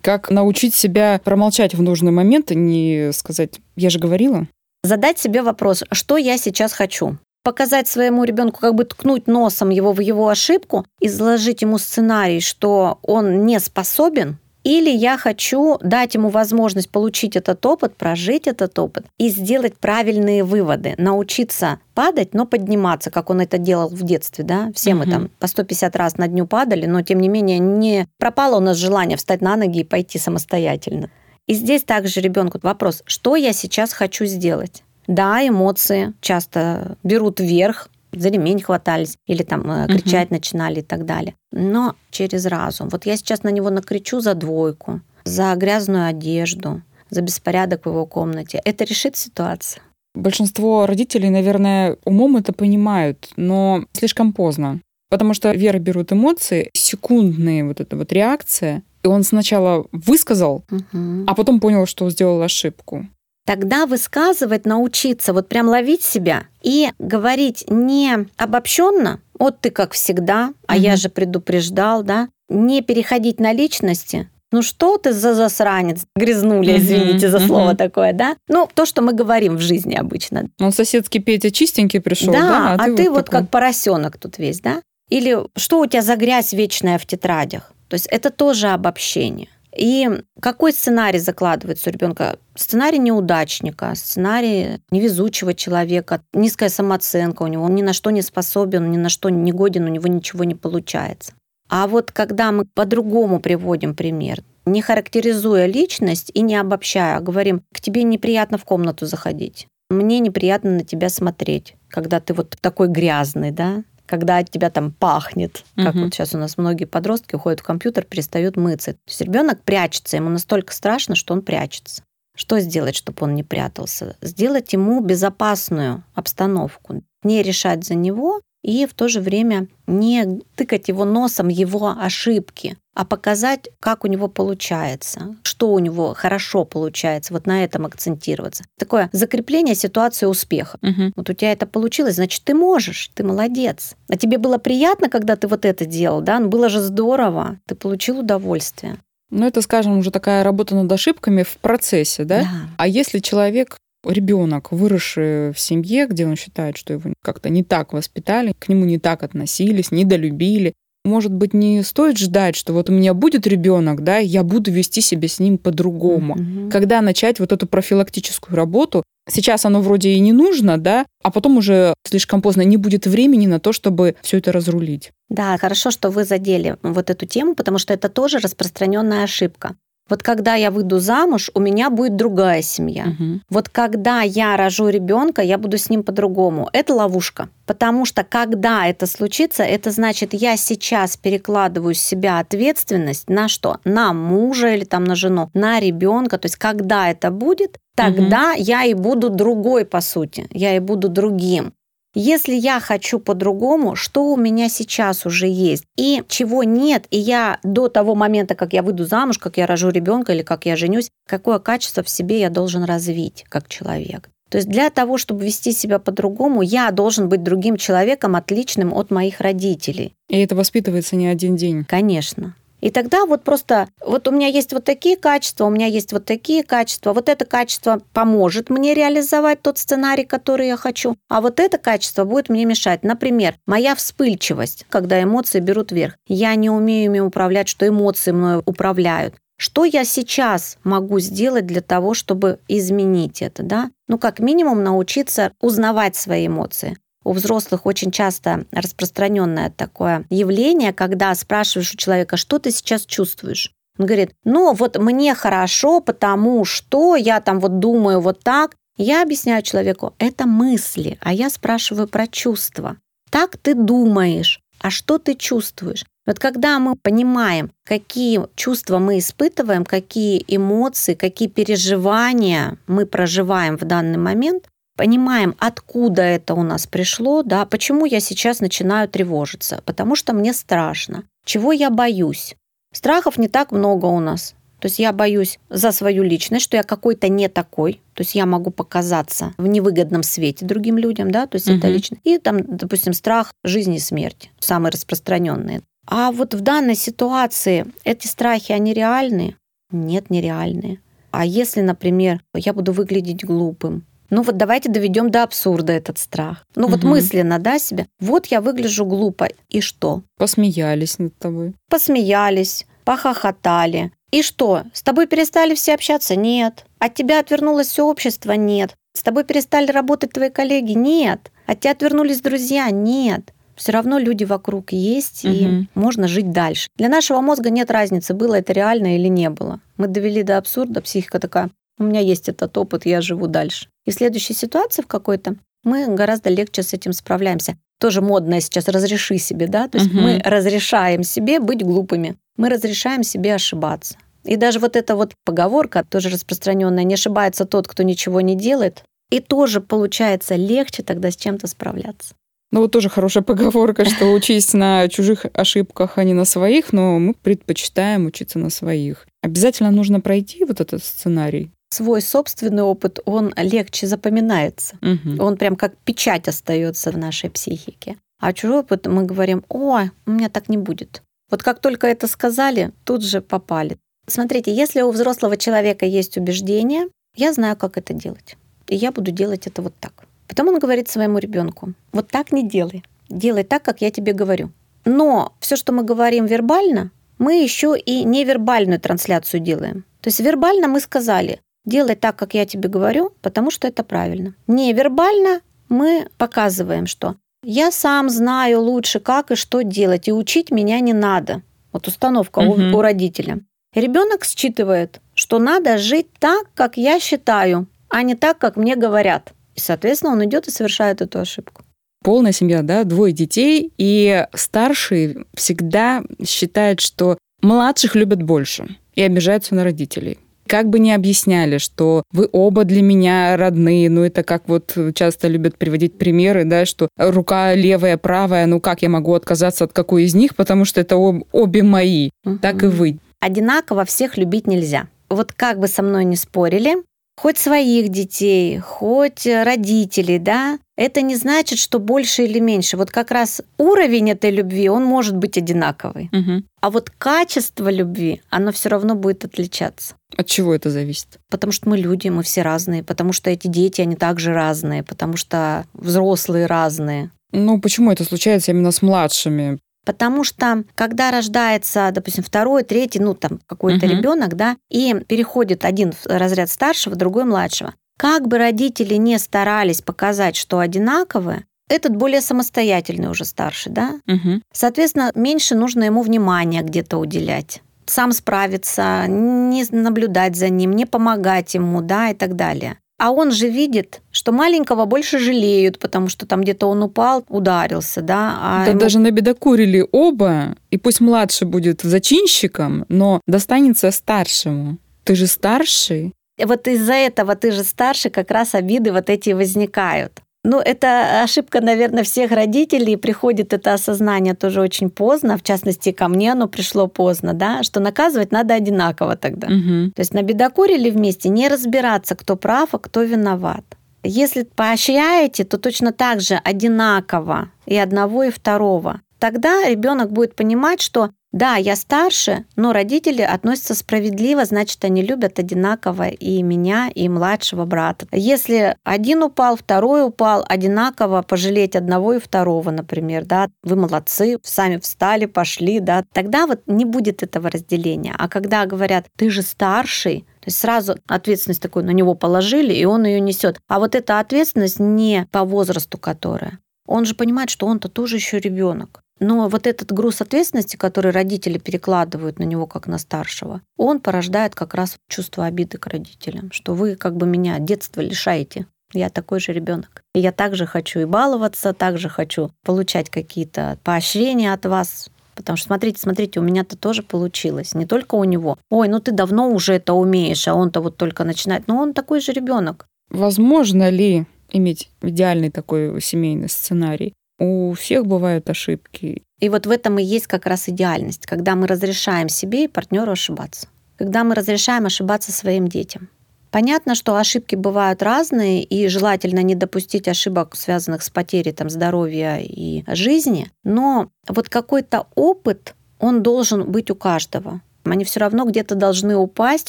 Как 0.02 0.30
научить 0.30 0.74
себя 0.74 1.18
промолчать 1.24 1.74
в 1.74 1.80
нужный 1.80 2.12
момент 2.12 2.50
и 2.50 2.54
не 2.54 3.12
сказать 3.12 3.60
«я 3.76 3.88
же 3.88 3.98
говорила»? 3.98 4.46
Задать 4.82 5.18
себе 5.18 5.42
вопрос, 5.42 5.84
что 5.90 6.16
я 6.18 6.36
сейчас 6.38 6.72
хочу? 6.72 7.18
показать 7.42 7.86
своему 7.86 8.24
ребенку, 8.24 8.58
как 8.58 8.74
бы 8.74 8.82
ткнуть 8.82 9.28
носом 9.28 9.70
его 9.70 9.92
в 9.92 10.00
его 10.00 10.28
ошибку, 10.28 10.84
изложить 11.00 11.62
ему 11.62 11.78
сценарий, 11.78 12.40
что 12.40 12.98
он 13.02 13.46
не 13.46 13.60
способен, 13.60 14.38
или 14.66 14.90
я 14.90 15.16
хочу 15.16 15.78
дать 15.80 16.14
ему 16.16 16.28
возможность 16.28 16.90
получить 16.90 17.36
этот 17.36 17.64
опыт, 17.64 17.94
прожить 17.94 18.48
этот 18.48 18.76
опыт 18.80 19.06
и 19.16 19.28
сделать 19.28 19.78
правильные 19.78 20.42
выводы, 20.42 20.96
научиться 20.98 21.78
падать, 21.94 22.34
но 22.34 22.46
подниматься, 22.46 23.12
как 23.12 23.30
он 23.30 23.40
это 23.40 23.58
делал 23.58 23.88
в 23.88 24.02
детстве, 24.02 24.42
да? 24.42 24.72
Все 24.74 24.90
угу. 24.90 25.04
мы 25.04 25.06
там 25.06 25.30
по 25.38 25.46
150 25.46 25.94
раз 25.94 26.16
на 26.16 26.26
дню 26.26 26.48
падали, 26.48 26.86
но 26.86 27.02
тем 27.02 27.20
не 27.20 27.28
менее 27.28 27.60
не 27.60 28.08
пропало 28.18 28.56
у 28.56 28.60
нас 28.60 28.76
желание 28.76 29.16
встать 29.16 29.40
на 29.40 29.54
ноги 29.54 29.82
и 29.82 29.84
пойти 29.84 30.18
самостоятельно. 30.18 31.10
И 31.46 31.54
здесь 31.54 31.84
также 31.84 32.20
ребенку 32.20 32.58
вопрос, 32.60 33.04
что 33.06 33.36
я 33.36 33.52
сейчас 33.52 33.92
хочу 33.92 34.24
сделать? 34.24 34.82
Да, 35.06 35.46
эмоции 35.46 36.14
часто 36.20 36.96
берут 37.04 37.38
вверх, 37.38 37.88
за 38.16 38.28
ремень 38.30 38.62
хватались 38.62 39.16
или 39.26 39.42
там 39.42 39.70
э, 39.70 39.86
кричать 39.86 40.28
угу. 40.28 40.34
начинали 40.34 40.80
и 40.80 40.82
так 40.82 41.04
далее. 41.04 41.34
Но 41.52 41.94
через 42.10 42.46
разум. 42.46 42.88
Вот 42.88 43.06
я 43.06 43.16
сейчас 43.16 43.42
на 43.42 43.50
него 43.50 43.70
накричу 43.70 44.20
за 44.20 44.34
двойку, 44.34 45.00
за 45.24 45.54
грязную 45.54 46.06
одежду, 46.06 46.82
за 47.10 47.20
беспорядок 47.20 47.84
в 47.84 47.88
его 47.88 48.06
комнате. 48.06 48.60
Это 48.64 48.84
решит 48.84 49.16
ситуацию. 49.16 49.82
Большинство 50.14 50.86
родителей, 50.86 51.28
наверное, 51.28 51.98
умом 52.04 52.36
это 52.36 52.52
понимают, 52.52 53.30
но 53.36 53.84
слишком 53.92 54.32
поздно. 54.32 54.80
Потому 55.10 55.34
что 55.34 55.52
Вера 55.52 55.78
берут 55.78 56.12
эмоции, 56.12 56.70
секундные 56.72 57.64
вот 57.64 57.80
эта 57.80 57.96
вот 57.96 58.12
реакция, 58.12 58.82
и 59.04 59.08
он 59.08 59.22
сначала 59.22 59.86
высказал, 59.92 60.64
угу. 60.70 61.24
а 61.26 61.34
потом 61.34 61.60
понял, 61.60 61.86
что 61.86 62.10
сделал 62.10 62.42
ошибку 62.42 63.06
тогда 63.46 63.86
высказывать, 63.86 64.66
научиться, 64.66 65.32
вот 65.32 65.48
прям 65.48 65.68
ловить 65.68 66.02
себя 66.02 66.44
и 66.62 66.90
говорить 66.98 67.64
не 67.68 68.26
обобщенно, 68.36 69.20
вот 69.38 69.60
ты 69.60 69.70
как 69.70 69.92
всегда, 69.92 70.52
а 70.66 70.74
угу. 70.74 70.82
я 70.82 70.96
же 70.96 71.08
предупреждал, 71.08 72.02
да, 72.02 72.28
не 72.50 72.82
переходить 72.82 73.40
на 73.40 73.52
личности, 73.52 74.28
ну 74.52 74.62
что 74.62 74.96
ты 74.96 75.12
за 75.12 75.34
засранец? 75.34 76.02
Грязнули, 76.14 76.78
извините 76.78 77.30
за 77.30 77.40
слово 77.40 77.74
такое, 77.74 78.12
да? 78.12 78.36
Ну, 78.48 78.68
то, 78.72 78.86
что 78.86 79.02
мы 79.02 79.12
говорим 79.12 79.56
в 79.56 79.60
жизни 79.60 79.94
обычно. 79.94 80.48
Он 80.60 80.72
соседский 80.72 81.20
Петя 81.20 81.50
чистенький 81.50 82.00
пришел, 82.00 82.32
да? 82.32 82.40
Да, 82.40 82.70
а, 82.70 82.74
а 82.74 82.86
ты, 82.86 82.96
ты 82.96 83.10
вот, 83.10 83.16
вот 83.16 83.28
как 83.28 83.50
поросенок 83.50 84.18
тут 84.18 84.38
весь, 84.38 84.60
да? 84.60 84.82
Или 85.10 85.38
что 85.56 85.80
у 85.80 85.86
тебя 85.86 86.02
за 86.02 86.16
грязь 86.16 86.52
вечная 86.52 86.98
в 86.98 87.06
тетрадях? 87.06 87.72
То 87.88 87.94
есть 87.94 88.06
это 88.06 88.30
тоже 88.30 88.68
обобщение. 88.68 89.48
И 89.76 90.08
какой 90.40 90.72
сценарий 90.72 91.18
закладывается 91.18 91.90
у 91.90 91.92
ребенка? 91.92 92.38
Сценарий 92.54 92.98
неудачника, 92.98 93.94
сценарий 93.94 94.80
невезучего 94.90 95.54
человека, 95.54 96.22
низкая 96.32 96.68
самооценка 96.68 97.42
у 97.42 97.46
него, 97.46 97.64
он 97.64 97.74
ни 97.74 97.82
на 97.82 97.92
что 97.92 98.10
не 98.10 98.22
способен, 98.22 98.90
ни 98.90 98.96
на 98.96 99.08
что 99.08 99.28
не 99.28 99.52
годен, 99.52 99.84
у 99.84 99.88
него 99.88 100.08
ничего 100.08 100.44
не 100.44 100.54
получается. 100.54 101.34
А 101.68 101.86
вот 101.86 102.12
когда 102.12 102.52
мы 102.52 102.64
по-другому 102.64 103.40
приводим 103.40 103.94
пример, 103.94 104.42
не 104.64 104.82
характеризуя 104.82 105.66
личность 105.66 106.30
и 106.32 106.40
не 106.40 106.56
обобщая, 106.56 107.16
а 107.16 107.20
говорим, 107.20 107.62
к 107.72 107.80
тебе 107.80 108.02
неприятно 108.02 108.56
в 108.56 108.64
комнату 108.64 109.06
заходить, 109.06 109.66
мне 109.90 110.18
неприятно 110.18 110.70
на 110.70 110.84
тебя 110.84 111.08
смотреть, 111.08 111.76
когда 111.88 112.20
ты 112.20 112.34
вот 112.34 112.56
такой 112.60 112.88
грязный, 112.88 113.50
да, 113.50 113.84
когда 114.06 114.38
от 114.38 114.50
тебя 114.50 114.70
там 114.70 114.92
пахнет, 114.92 115.64
как 115.76 115.94
угу. 115.94 116.04
вот 116.04 116.14
сейчас 116.14 116.34
у 116.34 116.38
нас 116.38 116.56
многие 116.56 116.84
подростки 116.84 117.34
уходят 117.34 117.60
в 117.60 117.64
компьютер, 117.64 118.04
перестают 118.04 118.56
мыться. 118.56 118.92
То 118.92 118.98
есть 119.08 119.20
ребенок 119.20 119.62
прячется, 119.62 120.16
ему 120.16 120.30
настолько 120.30 120.72
страшно, 120.72 121.14
что 121.14 121.34
он 121.34 121.42
прячется. 121.42 122.02
Что 122.36 122.60
сделать, 122.60 122.94
чтобы 122.94 123.16
он 123.24 123.34
не 123.34 123.42
прятался? 123.42 124.16
Сделать 124.20 124.72
ему 124.72 125.00
безопасную 125.00 126.04
обстановку, 126.14 127.02
не 127.22 127.42
решать 127.42 127.84
за 127.84 127.94
него 127.94 128.40
и 128.62 128.84
в 128.84 128.94
то 128.94 129.08
же 129.08 129.20
время 129.20 129.68
не 129.86 130.42
тыкать 130.54 130.88
его 130.88 131.04
носом 131.04 131.48
его 131.48 131.96
ошибки, 131.98 132.76
а 132.94 133.04
показать, 133.04 133.68
как 133.80 134.04
у 134.04 134.08
него 134.08 134.28
получается, 134.28 135.36
что 135.56 135.72
у 135.72 135.78
него 135.78 136.12
хорошо 136.14 136.66
получается, 136.66 137.32
вот 137.32 137.46
на 137.46 137.64
этом 137.64 137.86
акцентироваться. 137.86 138.64
Такое 138.78 139.08
закрепление 139.12 139.74
ситуации 139.74 140.26
успеха. 140.26 140.78
Угу. 140.82 141.12
Вот 141.16 141.30
у 141.30 141.32
тебя 141.32 141.52
это 141.52 141.66
получилось, 141.66 142.16
значит, 142.16 142.42
ты 142.44 142.52
можешь, 142.52 143.10
ты 143.14 143.24
молодец. 143.24 143.94
А 144.10 144.16
тебе 144.18 144.36
было 144.36 144.58
приятно, 144.58 145.08
когда 145.08 145.34
ты 145.34 145.48
вот 145.48 145.64
это 145.64 145.86
делал, 145.86 146.20
да? 146.20 146.40
Ну, 146.40 146.48
было 146.48 146.68
же 146.68 146.80
здорово, 146.80 147.58
ты 147.64 147.74
получил 147.74 148.18
удовольствие. 148.20 148.98
Ну, 149.30 149.46
это, 149.46 149.62
скажем, 149.62 149.96
уже 149.96 150.10
такая 150.10 150.44
работа 150.44 150.74
над 150.74 150.92
ошибками 150.92 151.42
в 151.42 151.56
процессе, 151.56 152.24
да? 152.24 152.42
да. 152.42 152.48
А 152.76 152.86
если 152.86 153.20
человек 153.20 153.78
ребенок, 154.04 154.72
выросший 154.72 155.52
в 155.54 155.58
семье, 155.58 156.06
где 156.06 156.26
он 156.26 156.36
считает, 156.36 156.76
что 156.76 156.92
его 156.92 157.14
как-то 157.22 157.48
не 157.48 157.64
так 157.64 157.94
воспитали, 157.94 158.52
к 158.58 158.68
нему 158.68 158.84
не 158.84 158.98
так 158.98 159.22
относились, 159.22 159.90
недолюбили, 159.90 160.74
может 161.06 161.32
быть, 161.32 161.54
не 161.54 161.82
стоит 161.82 162.18
ждать, 162.18 162.56
что 162.56 162.72
вот 162.72 162.90
у 162.90 162.92
меня 162.92 163.14
будет 163.14 163.46
ребенок, 163.46 164.04
да, 164.04 164.18
я 164.18 164.42
буду 164.42 164.70
вести 164.70 165.00
себя 165.00 165.28
с 165.28 165.38
ним 165.38 165.58
по-другому. 165.58 166.36
Mm-hmm. 166.36 166.70
Когда 166.70 167.00
начать 167.00 167.40
вот 167.40 167.52
эту 167.52 167.66
профилактическую 167.66 168.56
работу, 168.56 169.02
сейчас 169.30 169.64
оно 169.64 169.80
вроде 169.80 170.10
и 170.10 170.20
не 170.20 170.32
нужно, 170.32 170.78
да, 170.78 171.06
а 171.22 171.30
потом 171.30 171.56
уже 171.56 171.94
слишком 172.04 172.42
поздно, 172.42 172.62
не 172.62 172.76
будет 172.76 173.06
времени 173.06 173.46
на 173.46 173.60
то, 173.60 173.72
чтобы 173.72 174.16
все 174.22 174.38
это 174.38 174.52
разрулить. 174.52 175.12
Да, 175.28 175.56
хорошо, 175.58 175.90
что 175.90 176.10
вы 176.10 176.24
задели 176.24 176.76
вот 176.82 177.10
эту 177.10 177.26
тему, 177.26 177.54
потому 177.54 177.78
что 177.78 177.94
это 177.94 178.08
тоже 178.08 178.38
распространенная 178.38 179.24
ошибка. 179.24 179.76
Вот 180.08 180.22
когда 180.22 180.54
я 180.54 180.70
выйду 180.70 180.98
замуж, 180.98 181.50
у 181.54 181.60
меня 181.60 181.90
будет 181.90 182.16
другая 182.16 182.62
семья. 182.62 183.06
Угу. 183.06 183.40
Вот 183.50 183.68
когда 183.68 184.22
я 184.22 184.56
рожу 184.56 184.88
ребенка, 184.88 185.42
я 185.42 185.58
буду 185.58 185.78
с 185.78 185.90
ним 185.90 186.04
по-другому. 186.04 186.68
Это 186.72 186.94
ловушка. 186.94 187.48
Потому 187.66 188.04
что 188.04 188.22
когда 188.22 188.86
это 188.86 189.06
случится, 189.06 189.64
это 189.64 189.90
значит, 189.90 190.32
я 190.32 190.56
сейчас 190.56 191.16
перекладываю 191.16 191.94
с 191.94 191.98
себя 191.98 192.38
ответственность 192.38 193.28
на 193.28 193.48
что? 193.48 193.78
На 193.84 194.12
мужа 194.12 194.74
или 194.74 194.84
там 194.84 195.04
на 195.04 195.16
жену, 195.16 195.50
на 195.54 195.80
ребенка. 195.80 196.38
То 196.38 196.46
есть, 196.46 196.56
когда 196.56 197.10
это 197.10 197.32
будет, 197.32 197.78
тогда 197.96 198.52
угу. 198.52 198.62
я 198.62 198.84
и 198.84 198.94
буду 198.94 199.30
другой, 199.30 199.84
по 199.84 200.00
сути. 200.00 200.46
Я 200.52 200.76
и 200.76 200.78
буду 200.78 201.08
другим. 201.08 201.72
Если 202.18 202.54
я 202.54 202.80
хочу 202.80 203.18
по-другому, 203.18 203.94
что 203.94 204.32
у 204.32 204.38
меня 204.38 204.70
сейчас 204.70 205.26
уже 205.26 205.48
есть 205.48 205.84
и 205.98 206.22
чего 206.28 206.64
нет, 206.64 207.04
и 207.10 207.18
я 207.18 207.58
до 207.62 207.88
того 207.90 208.14
момента, 208.14 208.54
как 208.54 208.72
я 208.72 208.82
выйду 208.82 209.04
замуж, 209.04 209.36
как 209.36 209.58
я 209.58 209.66
рожу 209.66 209.90
ребенка 209.90 210.32
или 210.32 210.40
как 210.40 210.64
я 210.64 210.76
женюсь, 210.76 211.10
какое 211.28 211.58
качество 211.58 212.02
в 212.02 212.08
себе 212.08 212.40
я 212.40 212.48
должен 212.48 212.84
развить 212.84 213.44
как 213.50 213.68
человек. 213.68 214.30
То 214.48 214.56
есть 214.56 214.66
для 214.66 214.88
того, 214.88 215.18
чтобы 215.18 215.44
вести 215.44 215.72
себя 215.72 215.98
по-другому, 215.98 216.62
я 216.62 216.90
должен 216.90 217.28
быть 217.28 217.42
другим 217.42 217.76
человеком, 217.76 218.34
отличным 218.34 218.94
от 218.94 219.10
моих 219.10 219.42
родителей. 219.42 220.14
И 220.30 220.38
это 220.38 220.56
воспитывается 220.56 221.16
не 221.16 221.26
один 221.26 221.54
день. 221.54 221.84
Конечно. 221.84 222.54
И 222.86 222.90
тогда 222.90 223.26
вот 223.26 223.42
просто, 223.42 223.88
вот 224.00 224.28
у 224.28 224.30
меня 224.30 224.46
есть 224.46 224.72
вот 224.72 224.84
такие 224.84 225.16
качества, 225.16 225.64
у 225.64 225.70
меня 225.70 225.86
есть 225.86 226.12
вот 226.12 226.24
такие 226.24 226.62
качества, 226.62 227.12
вот 227.12 227.28
это 227.28 227.44
качество 227.44 228.00
поможет 228.12 228.70
мне 228.70 228.94
реализовать 228.94 229.60
тот 229.60 229.78
сценарий, 229.78 230.24
который 230.24 230.68
я 230.68 230.76
хочу, 230.76 231.16
а 231.28 231.40
вот 231.40 231.58
это 231.58 231.78
качество 231.78 232.22
будет 232.22 232.48
мне 232.48 232.64
мешать. 232.64 233.02
Например, 233.02 233.56
моя 233.66 233.96
вспыльчивость, 233.96 234.86
когда 234.88 235.20
эмоции 235.20 235.58
берут 235.58 235.90
верх. 235.90 236.14
Я 236.28 236.54
не 236.54 236.70
умею 236.70 237.06
ими 237.06 237.18
управлять, 237.18 237.66
что 237.66 237.88
эмоции 237.88 238.30
мной 238.30 238.62
управляют. 238.64 239.34
Что 239.58 239.84
я 239.84 240.04
сейчас 240.04 240.78
могу 240.84 241.18
сделать 241.18 241.66
для 241.66 241.80
того, 241.80 242.14
чтобы 242.14 242.60
изменить 242.68 243.42
это, 243.42 243.64
да? 243.64 243.90
Ну, 244.06 244.16
как 244.16 244.38
минимум 244.38 244.84
научиться 244.84 245.50
узнавать 245.60 246.14
свои 246.14 246.46
эмоции 246.46 246.96
у 247.26 247.32
взрослых 247.32 247.86
очень 247.86 248.12
часто 248.12 248.66
распространенное 248.70 249.70
такое 249.70 250.24
явление, 250.30 250.92
когда 250.92 251.34
спрашиваешь 251.34 251.92
у 251.92 251.96
человека, 251.96 252.36
что 252.36 252.60
ты 252.60 252.70
сейчас 252.70 253.04
чувствуешь. 253.04 253.72
Он 253.98 254.06
говорит, 254.06 254.30
ну 254.44 254.72
вот 254.72 254.96
мне 254.98 255.34
хорошо, 255.34 256.00
потому 256.00 256.64
что 256.64 257.16
я 257.16 257.40
там 257.40 257.58
вот 257.58 257.80
думаю 257.80 258.20
вот 258.20 258.40
так. 258.44 258.76
Я 258.96 259.22
объясняю 259.22 259.62
человеку, 259.62 260.14
это 260.18 260.46
мысли, 260.46 261.18
а 261.20 261.32
я 261.32 261.50
спрашиваю 261.50 262.06
про 262.06 262.28
чувства. 262.28 262.96
Так 263.30 263.56
ты 263.56 263.74
думаешь, 263.74 264.60
а 264.80 264.90
что 264.90 265.18
ты 265.18 265.34
чувствуешь? 265.34 266.04
Вот 266.26 266.38
когда 266.38 266.78
мы 266.78 266.96
понимаем, 266.96 267.70
какие 267.84 268.40
чувства 268.54 268.98
мы 268.98 269.18
испытываем, 269.18 269.84
какие 269.84 270.44
эмоции, 270.46 271.14
какие 271.14 271.48
переживания 271.48 272.78
мы 272.86 273.04
проживаем 273.04 273.76
в 273.76 273.84
данный 273.84 274.18
момент, 274.18 274.68
понимаем, 274.96 275.54
откуда 275.58 276.22
это 276.22 276.54
у 276.54 276.62
нас 276.62 276.86
пришло, 276.86 277.42
да, 277.42 277.64
почему 277.66 278.06
я 278.06 278.20
сейчас 278.20 278.60
начинаю 278.60 279.08
тревожиться, 279.08 279.82
потому 279.84 280.16
что 280.16 280.32
мне 280.32 280.52
страшно. 280.52 281.24
Чего 281.44 281.72
я 281.72 281.90
боюсь? 281.90 282.56
Страхов 282.92 283.38
не 283.38 283.48
так 283.48 283.72
много 283.72 284.06
у 284.06 284.20
нас. 284.20 284.54
То 284.80 284.88
есть 284.88 284.98
я 284.98 285.12
боюсь 285.12 285.58
за 285.70 285.90
свою 285.90 286.22
личность, 286.22 286.64
что 286.64 286.76
я 286.76 286.82
какой-то 286.82 287.28
не 287.28 287.48
такой. 287.48 288.02
То 288.14 288.22
есть 288.22 288.34
я 288.34 288.46
могу 288.46 288.70
показаться 288.70 289.54
в 289.56 289.66
невыгодном 289.66 290.22
свете 290.22 290.66
другим 290.66 290.98
людям, 290.98 291.30
да, 291.30 291.46
то 291.46 291.56
есть 291.56 291.68
угу. 291.68 291.78
это 291.78 291.88
лично. 291.88 292.18
И 292.24 292.38
там, 292.38 292.58
допустим, 292.62 293.12
страх 293.12 293.52
жизни 293.64 293.96
и 293.96 294.00
смерти, 294.00 294.50
самые 294.58 294.92
распространенные. 294.92 295.82
А 296.06 296.30
вот 296.30 296.54
в 296.54 296.60
данной 296.60 296.94
ситуации 296.94 297.86
эти 298.04 298.26
страхи, 298.26 298.72
они 298.72 298.92
реальные. 298.92 299.56
Нет, 299.90 300.30
нереальные. 300.30 301.00
А 301.30 301.44
если, 301.44 301.80
например, 301.80 302.40
я 302.54 302.72
буду 302.72 302.92
выглядеть 302.92 303.44
глупым, 303.44 304.04
ну 304.30 304.42
вот 304.42 304.56
давайте 304.56 304.90
доведем 304.90 305.30
до 305.30 305.42
абсурда 305.42 305.92
этот 305.92 306.18
страх. 306.18 306.64
Ну 306.74 306.86
угу. 306.86 306.92
вот 306.92 307.04
мысленно, 307.04 307.58
да, 307.58 307.78
себе. 307.78 308.06
Вот 308.20 308.46
я 308.46 308.60
выгляжу 308.60 309.04
глупо, 309.04 309.48
и 309.68 309.80
что? 309.80 310.22
Посмеялись 310.38 311.18
над 311.18 311.36
тобой. 311.38 311.74
Посмеялись, 311.88 312.86
похохотали. 313.04 314.12
И 314.32 314.42
что, 314.42 314.82
с 314.92 315.02
тобой 315.02 315.26
перестали 315.26 315.74
все 315.74 315.94
общаться? 315.94 316.36
Нет. 316.36 316.84
От 316.98 317.14
тебя 317.14 317.40
отвернулось 317.40 317.86
все 317.88 318.04
общество? 318.04 318.52
Нет. 318.52 318.94
С 319.14 319.22
тобой 319.22 319.44
перестали 319.44 319.90
работать 319.90 320.32
твои 320.32 320.50
коллеги? 320.50 320.92
Нет. 320.92 321.52
От 321.66 321.80
тебя 321.80 321.92
отвернулись 321.92 322.40
друзья? 322.40 322.90
Нет. 322.90 323.52
Все 323.76 323.92
равно 323.92 324.18
люди 324.18 324.44
вокруг 324.44 324.92
есть, 324.92 325.44
угу. 325.44 325.54
и 325.54 325.86
можно 325.94 326.28
жить 326.28 326.50
дальше. 326.50 326.88
Для 326.96 327.08
нашего 327.08 327.40
мозга 327.40 327.70
нет 327.70 327.90
разницы, 327.90 328.34
было 328.34 328.56
это 328.56 328.72
реально 328.72 329.16
или 329.16 329.28
не 329.28 329.50
было. 329.50 329.80
Мы 329.98 330.08
довели 330.08 330.42
до 330.42 330.56
абсурда, 330.56 331.02
психика 331.02 331.38
такая, 331.38 331.70
у 331.98 332.04
меня 332.04 332.20
есть 332.20 332.48
этот 332.48 332.76
опыт, 332.76 333.06
я 333.06 333.20
живу 333.20 333.46
дальше. 333.46 333.88
И 334.04 334.10
в 334.10 334.14
следующей 334.14 334.54
ситуации 334.54 335.02
в 335.02 335.06
какой-то 335.06 335.56
мы 335.82 336.06
гораздо 336.14 336.50
легче 336.50 336.82
с 336.82 336.92
этим 336.92 337.12
справляемся. 337.12 337.76
Тоже 337.98 338.20
модное 338.20 338.60
сейчас 338.60 338.88
«разреши 338.88 339.38
себе», 339.38 339.68
да? 339.68 339.88
То 339.88 339.98
есть 339.98 340.10
угу. 340.10 340.20
мы 340.20 340.42
разрешаем 340.44 341.22
себе 341.22 341.60
быть 341.60 341.82
глупыми, 341.82 342.36
мы 342.56 342.68
разрешаем 342.68 343.22
себе 343.22 343.54
ошибаться. 343.54 344.16
И 344.44 344.56
даже 344.56 344.78
вот 344.78 344.96
эта 344.96 345.16
вот 345.16 345.32
поговорка, 345.44 346.04
тоже 346.08 346.28
распространенная, 346.28 347.04
не 347.04 347.14
ошибается 347.14 347.64
тот, 347.64 347.88
кто 347.88 348.02
ничего 348.02 348.40
не 348.40 348.54
делает, 348.54 349.02
и 349.30 349.40
тоже 349.40 349.80
получается 349.80 350.56
легче 350.56 351.02
тогда 351.02 351.30
с 351.30 351.36
чем-то 351.36 351.66
справляться. 351.66 352.34
Ну 352.72 352.80
вот 352.80 352.92
тоже 352.92 353.08
хорошая 353.08 353.42
поговорка, 353.42 354.04
что 354.04 354.26
учись 354.34 354.72
на 354.72 355.08
чужих 355.08 355.46
ошибках, 355.52 356.18
а 356.18 356.24
не 356.24 356.34
на 356.34 356.44
своих, 356.44 356.92
но 356.92 357.18
мы 357.18 357.32
предпочитаем 357.34 358.26
учиться 358.26 358.58
на 358.58 358.70
своих. 358.70 359.26
Обязательно 359.42 359.90
нужно 359.90 360.20
пройти 360.20 360.64
вот 360.64 360.80
этот 360.80 361.02
сценарий 361.02 361.70
свой 361.96 362.20
собственный 362.20 362.82
опыт, 362.82 363.20
он 363.24 363.52
легче 363.56 364.06
запоминается. 364.06 364.96
Угу. 365.02 365.42
Он 365.42 365.56
прям 365.56 365.76
как 365.76 365.96
печать 366.04 366.48
остается 366.48 367.10
в 367.10 367.18
нашей 367.18 367.50
психике. 367.50 368.16
А 368.38 368.52
чужой 368.52 368.80
опыт 368.80 369.06
мы 369.06 369.24
говорим, 369.24 369.64
ой, 369.68 370.10
у 370.26 370.30
меня 370.30 370.48
так 370.48 370.68
не 370.68 370.76
будет. 370.76 371.22
Вот 371.50 371.62
как 371.62 371.80
только 371.80 372.06
это 372.06 372.26
сказали, 372.26 372.92
тут 373.04 373.24
же 373.24 373.40
попали. 373.40 373.96
Смотрите, 374.28 374.74
если 374.74 375.02
у 375.02 375.10
взрослого 375.10 375.56
человека 375.56 376.04
есть 376.04 376.36
убеждение, 376.36 377.08
я 377.36 377.52
знаю, 377.52 377.76
как 377.76 377.96
это 377.96 378.12
делать. 378.12 378.56
И 378.88 378.96
я 378.96 379.10
буду 379.12 379.30
делать 379.30 379.66
это 379.66 379.82
вот 379.82 379.94
так. 380.00 380.24
Потом 380.48 380.68
он 380.68 380.78
говорит 380.78 381.08
своему 381.08 381.38
ребенку, 381.38 381.92
вот 382.12 382.28
так 382.28 382.52
не 382.52 382.68
делай. 382.68 383.02
Делай 383.28 383.64
так, 383.64 383.82
как 383.82 384.00
я 384.00 384.10
тебе 384.10 384.32
говорю. 384.32 384.70
Но 385.04 385.54
все, 385.60 385.76
что 385.76 385.92
мы 385.92 386.02
говорим 386.02 386.46
вербально, 386.46 387.10
мы 387.38 387.62
еще 387.62 387.96
и 387.98 388.24
невербальную 388.24 389.00
трансляцию 389.00 389.60
делаем. 389.60 390.04
То 390.20 390.28
есть 390.28 390.40
вербально 390.40 390.88
мы 390.88 391.00
сказали, 391.00 391.60
делай 391.86 392.16
так, 392.16 392.36
как 392.36 392.52
я 392.52 392.66
тебе 392.66 392.90
говорю, 392.90 393.32
потому 393.40 393.70
что 393.70 393.88
это 393.88 394.04
правильно. 394.04 394.54
Невербально 394.66 395.60
мы 395.88 396.28
показываем, 396.36 397.06
что 397.06 397.36
я 397.62 397.90
сам 397.90 398.28
знаю 398.28 398.80
лучше, 398.82 399.20
как 399.20 399.50
и 399.50 399.54
что 399.54 399.82
делать, 399.82 400.28
и 400.28 400.32
учить 400.32 400.70
меня 400.70 401.00
не 401.00 401.12
надо. 401.12 401.62
Вот 401.92 402.08
установка 402.08 402.58
угу. 402.58 402.80
у, 402.80 402.98
у 402.98 403.00
родителя. 403.00 403.60
Ребенок 403.94 404.44
считывает, 404.44 405.20
что 405.34 405.58
надо 405.58 405.96
жить 405.96 406.26
так, 406.38 406.66
как 406.74 406.98
я 406.98 407.18
считаю, 407.18 407.86
а 408.10 408.22
не 408.22 408.34
так, 408.34 408.58
как 408.58 408.76
мне 408.76 408.94
говорят. 408.94 409.52
И, 409.74 409.80
соответственно, 409.80 410.32
он 410.32 410.44
идет 410.44 410.68
и 410.68 410.70
совершает 410.70 411.22
эту 411.22 411.40
ошибку. 411.40 411.82
Полная 412.22 412.52
семья, 412.52 412.82
да, 412.82 413.04
двое 413.04 413.32
детей, 413.32 413.92
и 413.98 414.46
старший 414.54 415.46
всегда 415.54 416.22
считает, 416.44 417.00
что 417.00 417.38
младших 417.62 418.14
любят 418.14 418.42
больше 418.42 418.96
и 419.14 419.22
обижаются 419.22 419.74
на 419.74 419.84
родителей. 419.84 420.38
Как 420.66 420.88
бы 420.88 420.98
ни 420.98 421.10
объясняли, 421.10 421.78
что 421.78 422.22
вы 422.32 422.48
оба 422.52 422.84
для 422.84 423.02
меня 423.02 423.56
родные, 423.56 424.10
ну 424.10 424.22
это 424.22 424.42
как 424.42 424.68
вот 424.68 424.96
часто 425.14 425.48
любят 425.48 425.76
приводить 425.76 426.18
примеры, 426.18 426.64
да, 426.64 426.86
что 426.86 427.08
рука 427.16 427.74
левая, 427.74 428.16
правая, 428.16 428.66
ну 428.66 428.80
как 428.80 429.02
я 429.02 429.08
могу 429.08 429.34
отказаться 429.34 429.84
от 429.84 429.92
какой 429.92 430.24
из 430.24 430.34
них, 430.34 430.56
потому 430.56 430.84
что 430.84 431.00
это 431.00 431.16
об, 431.16 431.44
обе 431.52 431.82
мои, 431.82 432.30
угу. 432.44 432.58
так 432.58 432.82
и 432.82 432.86
вы. 432.86 433.18
Одинаково 433.40 434.04
всех 434.04 434.36
любить 434.36 434.66
нельзя. 434.66 435.08
Вот 435.28 435.52
как 435.52 435.78
бы 435.78 435.88
со 435.88 436.02
мной 436.02 436.24
не 436.24 436.36
спорили, 436.36 436.96
хоть 437.36 437.58
своих 437.58 438.08
детей, 438.08 438.78
хоть 438.78 439.46
родителей, 439.46 440.38
да, 440.38 440.78
это 440.96 441.20
не 441.20 441.36
значит, 441.36 441.78
что 441.78 441.98
больше 441.98 442.44
или 442.44 442.58
меньше. 442.58 442.96
Вот 442.96 443.10
как 443.10 443.30
раз 443.30 443.60
уровень 443.76 444.30
этой 444.30 444.50
любви, 444.50 444.88
он 444.88 445.04
может 445.04 445.36
быть 445.36 445.58
одинаковый. 445.58 446.30
Угу. 446.32 446.62
А 446.80 446.90
вот 446.90 447.10
качество 447.10 447.90
любви, 447.90 448.40
оно 448.48 448.72
все 448.72 448.88
равно 448.88 449.14
будет 449.14 449.44
отличаться. 449.44 450.14
От 450.36 450.46
чего 450.46 450.74
это 450.74 450.90
зависит? 450.90 451.38
Потому 451.50 451.72
что 451.72 451.88
мы 451.88 451.96
люди, 451.96 452.28
мы 452.28 452.42
все 452.42 452.62
разные, 452.62 453.02
потому 453.02 453.32
что 453.32 453.50
эти 453.50 453.66
дети, 453.66 454.02
они 454.02 454.16
также 454.16 454.52
разные, 454.52 455.02
потому 455.02 455.36
что 455.36 455.86
взрослые 455.94 456.66
разные. 456.66 457.30
Ну, 457.52 457.80
почему 457.80 458.12
это 458.12 458.24
случается 458.24 458.72
именно 458.72 458.92
с 458.92 459.02
младшими? 459.02 459.78
Потому 460.04 460.44
что 460.44 460.84
когда 460.94 461.30
рождается, 461.30 462.10
допустим, 462.12 462.44
второй, 462.44 462.84
третий, 462.84 463.18
ну 463.18 463.34
там 463.34 463.60
какой-то 463.66 464.06
угу. 464.06 464.14
ребенок, 464.14 464.54
да, 464.54 464.76
и 464.88 465.14
переходит 465.26 465.84
один 465.84 466.12
в 466.12 466.26
разряд 466.26 466.70
старшего, 466.70 467.16
другой 467.16 467.44
младшего, 467.44 467.94
как 468.16 468.46
бы 468.46 468.58
родители 468.58 469.14
не 469.14 469.38
старались 469.38 470.02
показать, 470.02 470.54
что 470.54 470.78
одинаковые, 470.78 471.64
этот 471.88 472.16
более 472.16 472.40
самостоятельный 472.40 473.28
уже 473.28 473.44
старший, 473.44 473.92
да? 473.92 474.20
Угу. 474.26 474.62
Соответственно, 474.72 475.32
меньше 475.34 475.74
нужно 475.74 476.04
ему 476.04 476.22
внимания 476.22 476.82
где-то 476.82 477.16
уделять. 477.18 477.82
Сам 478.06 478.32
справиться, 478.32 479.26
не 479.26 479.84
наблюдать 479.90 480.56
за 480.56 480.68
ним, 480.68 480.92
не 480.92 481.06
помогать 481.06 481.74
ему, 481.74 482.00
да, 482.02 482.30
и 482.30 482.34
так 482.34 482.56
далее. 482.56 482.98
А 483.18 483.30
он 483.30 483.50
же 483.50 483.68
видит, 483.68 484.20
что 484.30 484.52
маленького 484.52 485.06
больше 485.06 485.38
жалеют, 485.38 485.98
потому 485.98 486.28
что 486.28 486.46
там 486.46 486.60
где-то 486.60 486.86
он 486.86 487.02
упал, 487.02 487.44
ударился, 487.48 488.20
да. 488.20 488.58
А 488.60 488.84
да 488.84 488.90
ему... 488.90 489.00
даже 489.00 489.18
набедокурили 489.18 490.06
оба, 490.12 490.76
и 490.90 490.98
пусть 490.98 491.20
младший 491.20 491.66
будет 491.66 492.02
зачинщиком, 492.02 493.06
но 493.08 493.40
достанется 493.46 494.10
старшему. 494.10 494.98
Ты 495.24 495.34
же 495.34 495.46
старший, 495.46 496.34
вот 496.64 496.88
из-за 496.88 497.12
этого 497.12 497.54
ты 497.54 497.70
же 497.70 497.84
старше, 497.84 498.30
как 498.30 498.50
раз 498.50 498.74
обиды 498.74 499.12
вот 499.12 499.28
эти 499.28 499.50
возникают. 499.50 500.40
Ну, 500.68 500.80
это 500.80 501.42
ошибка, 501.44 501.80
наверное, 501.80 502.24
всех 502.24 502.50
родителей. 502.50 503.16
Приходит 503.16 503.72
это 503.72 503.94
осознание 503.94 504.54
тоже 504.54 504.80
очень 504.80 505.10
поздно. 505.10 505.56
В 505.56 505.62
частности, 505.62 506.10
ко 506.10 506.26
мне 506.26 506.50
оно 506.50 506.66
пришло 506.66 507.06
поздно, 507.06 507.54
да, 507.54 507.84
что 507.84 508.00
наказывать 508.00 508.50
надо 508.50 508.74
одинаково 508.74 509.36
тогда. 509.36 509.68
Угу. 509.68 510.10
То 510.16 510.20
есть 510.20 510.34
набедокурили 510.34 511.10
вместе, 511.10 511.50
не 511.50 511.68
разбираться, 511.68 512.34
кто 512.34 512.56
прав, 512.56 512.88
а 512.92 512.98
кто 512.98 513.22
виноват. 513.22 513.84
Если 514.24 514.64
поощряете, 514.64 515.62
то 515.62 515.78
точно 515.78 516.10
так 516.10 516.40
же 516.40 516.60
одинаково 516.64 517.70
и 517.86 517.96
одного, 517.96 518.42
и 518.42 518.50
второго. 518.50 519.20
Тогда 519.38 519.88
ребенок 519.88 520.32
будет 520.32 520.54
понимать, 520.54 521.00
что 521.00 521.30
да, 521.56 521.76
я 521.76 521.96
старше, 521.96 522.66
но 522.76 522.92
родители 522.92 523.40
относятся 523.40 523.94
справедливо, 523.94 524.66
значит, 524.66 525.02
они 525.06 525.22
любят 525.22 525.58
одинаково 525.58 526.28
и 526.28 526.62
меня, 526.62 527.08
и 527.14 527.30
младшего 527.30 527.86
брата. 527.86 528.26
Если 528.30 528.94
один 529.04 529.42
упал, 529.42 529.76
второй 529.76 530.22
упал, 530.26 530.66
одинаково 530.68 531.40
пожалеть 531.40 531.96
одного 531.96 532.34
и 532.34 532.40
второго, 532.40 532.90
например, 532.90 533.46
да, 533.46 533.68
вы 533.82 533.96
молодцы, 533.96 534.58
сами 534.64 534.98
встали, 534.98 535.46
пошли, 535.46 536.00
да, 536.00 536.24
тогда 536.34 536.66
вот 536.66 536.82
не 536.86 537.06
будет 537.06 537.42
этого 537.42 537.70
разделения. 537.70 538.34
А 538.36 538.48
когда 538.48 538.84
говорят, 538.84 539.24
ты 539.38 539.48
же 539.48 539.62
старший, 539.62 540.40
то 540.60 540.66
есть 540.66 540.78
сразу 540.78 541.16
ответственность 541.26 541.80
такую 541.80 542.04
на 542.04 542.10
него 542.10 542.34
положили, 542.34 542.92
и 542.92 543.06
он 543.06 543.24
ее 543.24 543.40
несет. 543.40 543.78
А 543.88 543.98
вот 543.98 544.14
эта 544.14 544.40
ответственность 544.40 545.00
не 545.00 545.48
по 545.52 545.64
возрасту, 545.64 546.18
которая. 546.18 546.80
Он 547.06 547.24
же 547.24 547.34
понимает, 547.34 547.70
что 547.70 547.86
он-то 547.86 548.08
тоже 548.08 548.36
еще 548.36 548.58
ребенок. 548.58 549.22
Но 549.38 549.68
вот 549.68 549.86
этот 549.86 550.12
груз 550.12 550.40
ответственности, 550.40 550.96
который 550.96 551.30
родители 551.30 551.78
перекладывают 551.78 552.58
на 552.58 552.64
него 552.64 552.86
как 552.86 553.06
на 553.06 553.18
старшего, 553.18 553.82
он 553.96 554.20
порождает 554.20 554.74
как 554.74 554.94
раз 554.94 555.16
чувство 555.28 555.66
обиды 555.66 555.98
к 555.98 556.06
родителям, 556.06 556.72
что 556.72 556.94
вы 556.94 557.16
как 557.16 557.36
бы 557.36 557.46
меня 557.46 557.78
детства 557.78 558.20
лишаете. 558.20 558.86
Я 559.12 559.30
такой 559.30 559.60
же 559.60 559.72
ребенок. 559.72 560.22
И 560.34 560.40
я 560.40 560.52
также 560.52 560.86
хочу 560.86 561.20
и 561.20 561.24
баловаться, 561.26 561.92
также 561.92 562.28
хочу 562.28 562.70
получать 562.84 563.30
какие-то 563.30 563.98
поощрения 564.02 564.72
от 564.72 564.86
вас, 564.86 565.30
Потому 565.56 565.78
что 565.78 565.86
смотрите, 565.86 566.20
смотрите, 566.20 566.60
у 566.60 566.62
меня-то 566.62 566.98
тоже 566.98 567.22
получилось. 567.22 567.94
Не 567.94 568.04
только 568.04 568.34
у 568.34 568.44
него. 568.44 568.76
Ой, 568.90 569.08
ну 569.08 569.20
ты 569.20 569.32
давно 569.32 569.70
уже 569.70 569.94
это 569.94 570.12
умеешь, 570.12 570.68
а 570.68 570.74
он-то 570.74 571.00
вот 571.00 571.16
только 571.16 571.44
начинает. 571.44 571.88
Но 571.88 571.96
он 571.96 572.12
такой 572.12 572.40
же 572.40 572.52
ребенок. 572.52 573.06
Возможно 573.30 574.10
ли 574.10 574.44
иметь 574.70 575.10
идеальный 575.22 575.70
такой 575.70 576.20
семейный 576.20 576.68
сценарий? 576.68 577.32
У 577.58 577.92
всех 577.94 578.26
бывают 578.26 578.68
ошибки. 578.68 579.42
И 579.60 579.68
вот 579.68 579.86
в 579.86 579.90
этом 579.90 580.18
и 580.18 580.22
есть 580.22 580.46
как 580.46 580.66
раз 580.66 580.88
идеальность, 580.88 581.46
когда 581.46 581.74
мы 581.74 581.86
разрешаем 581.86 582.48
себе 582.48 582.84
и 582.84 582.88
партнеру 582.88 583.32
ошибаться. 583.32 583.88
Когда 584.16 584.44
мы 584.44 584.54
разрешаем 584.54 585.06
ошибаться 585.06 585.52
своим 585.52 585.88
детям. 585.88 586.28
Понятно, 586.70 587.14
что 587.14 587.36
ошибки 587.36 587.74
бывают 587.74 588.22
разные, 588.22 588.82
и 588.82 589.08
желательно 589.08 589.60
не 589.60 589.74
допустить 589.74 590.28
ошибок, 590.28 590.76
связанных 590.76 591.22
с 591.22 591.30
потерей 591.30 591.72
там, 591.72 591.88
здоровья 591.88 592.58
и 592.58 593.02
жизни, 593.14 593.70
но 593.82 594.30
вот 594.46 594.68
какой-то 594.68 595.26
опыт, 595.34 595.94
он 596.18 596.42
должен 596.42 596.90
быть 596.90 597.10
у 597.10 597.14
каждого. 597.14 597.80
Они 598.04 598.24
все 598.24 598.40
равно 598.40 598.64
где-то 598.64 598.94
должны 598.94 599.36
упасть, 599.36 599.88